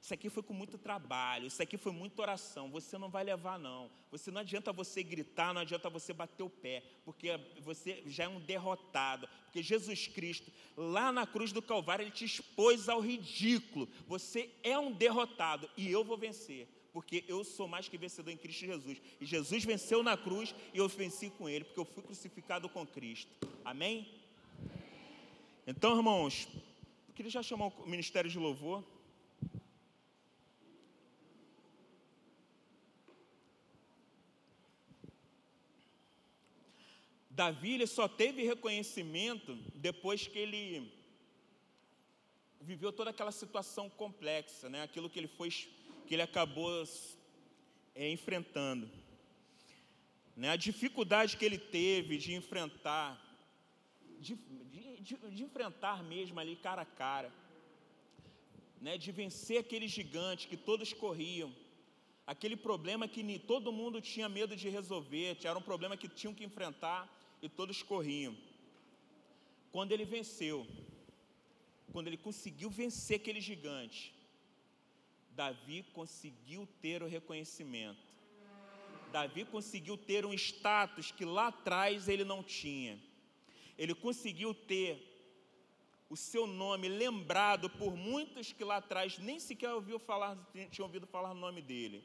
[0.00, 2.70] isso aqui foi com muito trabalho, isso aqui foi muita oração.
[2.70, 3.90] Você não vai levar, não.
[4.10, 8.28] Você não adianta você gritar, não adianta você bater o pé, porque você já é
[8.28, 9.26] um derrotado.
[9.44, 13.88] Porque Jesus Cristo, lá na cruz do Calvário, ele te expôs ao ridículo.
[14.06, 18.36] Você é um derrotado e eu vou vencer porque eu sou mais que vencedor em
[18.36, 19.02] Cristo Jesus.
[19.20, 22.86] E Jesus venceu na cruz e eu venci com ele, porque eu fui crucificado com
[22.86, 23.28] Cristo.
[23.64, 24.08] Amém?
[25.66, 26.46] Então, irmãos,
[27.08, 28.84] eu queria já chamar o ministério de louvor.
[37.28, 40.92] Davi ele só teve reconhecimento depois que ele
[42.60, 44.84] viveu toda aquela situação complexa, né?
[44.84, 45.50] Aquilo que ele foi
[46.06, 46.84] que ele acabou
[47.94, 48.90] é, enfrentando.
[50.36, 50.50] Né?
[50.50, 53.20] A dificuldade que ele teve de enfrentar,
[54.20, 54.34] de,
[55.00, 57.32] de, de, enfrentar mesmo ali cara a cara,
[58.80, 58.98] né?
[58.98, 61.54] de vencer aquele gigante que todos corriam,
[62.26, 66.44] aquele problema que todo mundo tinha medo de resolver, era um problema que tinham que
[66.44, 67.08] enfrentar
[67.40, 68.36] e todos corriam.
[69.70, 70.66] Quando ele venceu,
[71.92, 74.12] quando ele conseguiu vencer aquele gigante,
[75.34, 78.14] Davi conseguiu ter o reconhecimento.
[79.10, 83.00] Davi conseguiu ter um status que lá atrás ele não tinha.
[83.76, 85.12] Ele conseguiu ter
[86.08, 90.36] o seu nome lembrado por muitos que lá atrás nem sequer ouviu falar,
[90.70, 92.04] tinham ouvido falar no nome dele.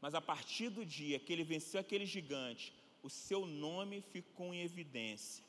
[0.00, 2.72] Mas a partir do dia que ele venceu aquele gigante,
[3.02, 5.44] o seu nome ficou em evidência.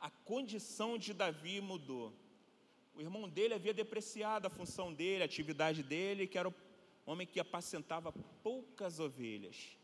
[0.00, 2.14] A condição de Davi mudou.
[2.98, 6.54] O irmão dele havia depreciado a função dele, a atividade dele, que era o
[7.06, 8.12] homem que apacentava
[8.42, 9.78] poucas ovelhas.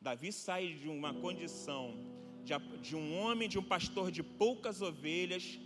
[0.00, 1.96] Davi sai de uma condição
[2.44, 5.58] de, de um homem, de um pastor de poucas ovelhas,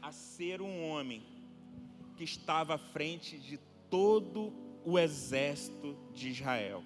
[0.00, 1.22] a ser um homem
[2.16, 3.58] que estava à frente de
[3.90, 4.54] todo
[4.86, 6.82] o exército de Israel.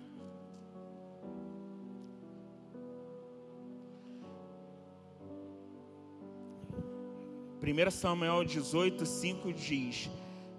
[7.66, 10.09] 1 Samuel 18, 5 diz: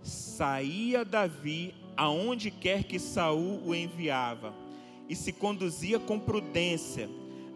[0.04, 4.54] Saía Davi aonde quer que Saul o enviava,
[5.08, 7.10] e se conduzia com prudência,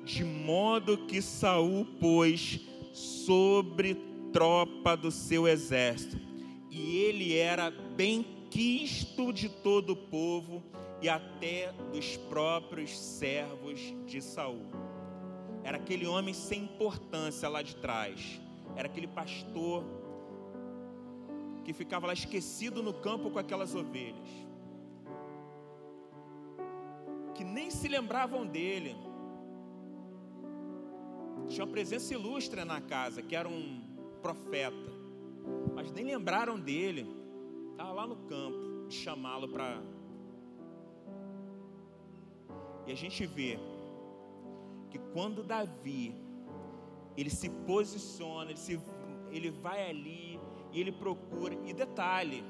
[0.05, 2.61] de modo que Saul pôs
[2.93, 3.95] sobre
[4.31, 6.17] tropa do seu exército.
[6.69, 10.63] E ele era bem quisto de todo o povo
[11.01, 14.65] e até dos próprios servos de Saul.
[15.61, 18.39] Era aquele homem sem importância lá de trás
[18.75, 19.83] era aquele pastor
[21.63, 24.29] que ficava lá esquecido no campo com aquelas ovelhas,
[27.35, 28.95] que nem se lembravam dele.
[31.47, 33.81] Tinha uma presença ilustre na casa, que era um
[34.21, 34.91] profeta,
[35.75, 37.07] mas nem lembraram dele.
[37.71, 39.81] Estava lá no campo, chamá-lo para.
[42.87, 43.59] E a gente vê
[44.89, 46.15] que quando Davi
[47.17, 48.79] ele se posiciona, ele, se,
[49.31, 50.39] ele vai ali
[50.71, 51.55] e ele procura.
[51.65, 52.43] E detalhe,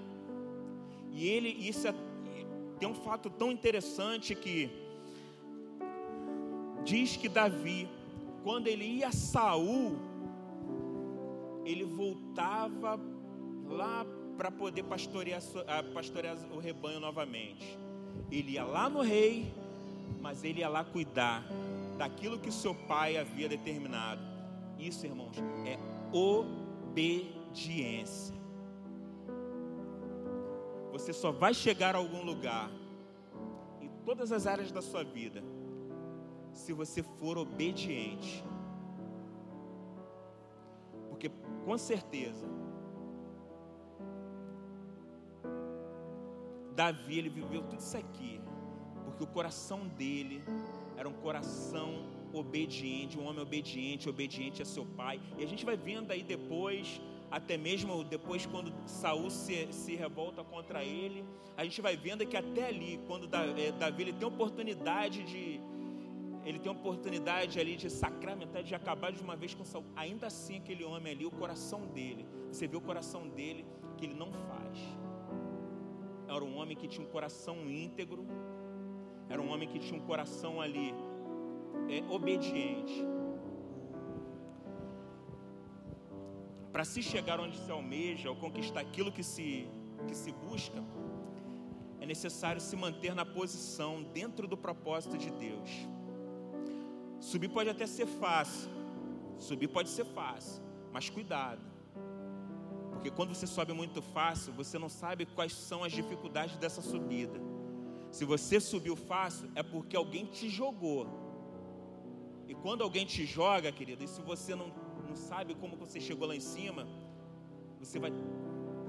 [1.12, 1.94] e ele, isso é,
[2.80, 4.70] tem um fato tão interessante que
[6.84, 7.88] diz que Davi,
[8.44, 9.98] quando ele ia a Saul,
[11.66, 13.00] ele voltava
[13.68, 14.06] lá
[14.38, 15.42] para poder pastorear,
[15.94, 17.78] pastorear o rebanho novamente.
[18.32, 19.54] Ele ia lá no rei,
[20.20, 21.44] mas ele ia lá cuidar
[21.98, 24.31] daquilo que seu pai havia determinado.
[24.82, 25.78] Isso, irmãos, é
[26.12, 27.22] obediência.
[30.92, 32.72] Você só vai chegar a algum lugar,
[33.80, 35.44] em todas as áreas da sua vida,
[36.52, 38.44] se você for obediente.
[41.10, 41.30] Porque,
[41.64, 42.48] com certeza,
[46.76, 48.42] Davi, ele viveu tudo isso aqui,
[49.06, 50.44] porque o coração dele
[50.98, 55.20] era um coração obediente, um homem obediente, obediente a seu pai.
[55.38, 60.44] E a gente vai vendo aí depois, até mesmo depois quando Saul se, se revolta
[60.44, 61.24] contra ele,
[61.58, 65.60] a gente vai vendo que até ali, quando é, Davi ele tem oportunidade de
[66.44, 69.86] ele tem oportunidade ali de sacramentar, de acabar de uma vez com Saul.
[69.96, 73.64] Ainda assim, aquele homem ali, o coração dele, você vê o coração dele
[73.98, 74.80] que ele não faz.
[76.28, 78.26] Era um homem que tinha um coração íntegro,
[79.30, 80.94] era um homem que tinha um coração ali
[81.90, 83.06] é, obediente.
[86.72, 89.68] Para se chegar onde se almeja, ou conquistar aquilo que se,
[90.08, 90.84] que se busca,
[92.00, 95.70] é necessário se manter na posição dentro do propósito de Deus.
[97.20, 98.70] Subir pode até ser fácil,
[99.42, 100.64] Subir pode ser fácil,
[100.94, 101.62] mas cuidado.
[102.92, 107.40] Porque quando você sobe muito fácil, você não sabe quais são as dificuldades dessa subida.
[108.12, 111.08] Se você subiu fácil, é porque alguém te jogou.
[112.52, 114.68] E quando alguém te joga, querido, e se você não,
[115.08, 116.86] não sabe como você chegou lá em cima,
[117.80, 118.12] você vai,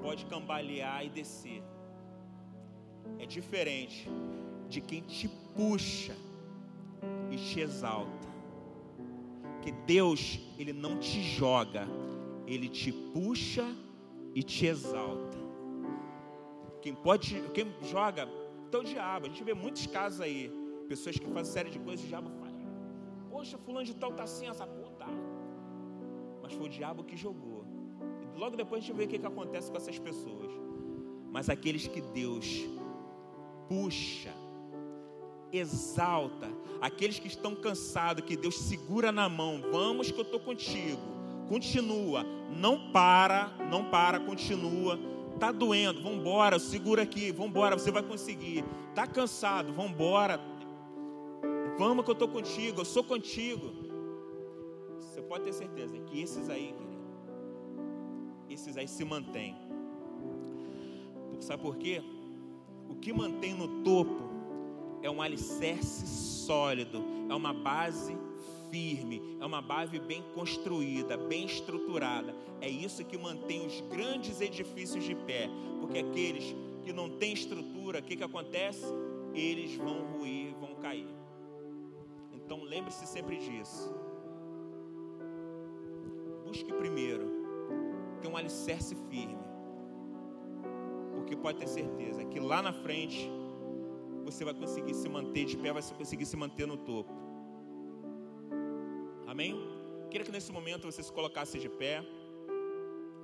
[0.01, 1.63] pode cambalear e descer.
[3.21, 4.09] É diferente
[4.69, 6.17] de quem te puxa
[7.31, 8.29] e te exalta.
[9.61, 11.87] Que Deus, Ele não te joga,
[12.49, 13.65] Ele te puxa
[14.35, 15.39] e te exalta.
[16.81, 18.29] Quem pode, quem joga,
[18.73, 19.27] é o diabo.
[19.27, 20.51] A gente vê muitos casos aí,
[20.89, 22.42] pessoas que fazem série de coisas, o diabo.
[23.43, 25.05] Poxa, fulano de tal tá assim, essa puta.
[26.41, 27.67] Mas foi o diabo que jogou.
[28.23, 30.53] E logo depois a gente vê o que, que acontece com essas pessoas.
[31.29, 32.65] Mas aqueles que Deus
[33.69, 34.33] puxa,
[35.53, 36.49] exalta,
[36.81, 41.03] aqueles que estão cansados, que Deus segura na mão, vamos que eu estou contigo,
[41.49, 45.01] continua, não para, não para, continua,
[45.41, 48.65] tá doendo, vamos segura aqui, vamos você vai conseguir,
[48.95, 50.41] tá cansado, vamos embora,
[51.79, 53.73] vamos que eu estou contigo, eu sou contigo,
[54.99, 57.03] você pode ter certeza que esses aí, querido,
[58.49, 59.57] esses aí se mantêm,
[61.41, 62.03] sabe por quê?
[62.89, 64.31] O que mantém no topo
[65.03, 68.17] é um alicerce sólido, é uma base
[68.71, 72.35] firme, é uma base bem construída, bem estruturada.
[72.61, 75.49] É isso que mantém os grandes edifícios de pé,
[75.81, 76.55] porque aqueles
[76.85, 78.87] que não têm estrutura, o que, que acontece?
[79.35, 81.22] Eles vão ruir, vão cair.
[82.53, 83.91] Então lembre-se sempre disso.
[86.45, 87.27] Busque primeiro
[88.21, 89.39] ter um alicerce firme,
[91.15, 93.31] porque pode ter certeza que lá na frente
[94.23, 97.11] você vai conseguir se manter de pé, vai conseguir se manter no topo.
[99.27, 99.57] Amém?
[100.11, 102.05] Queria que nesse momento você se colocasse de pé,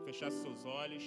[0.07, 1.05] fechasse seus olhos.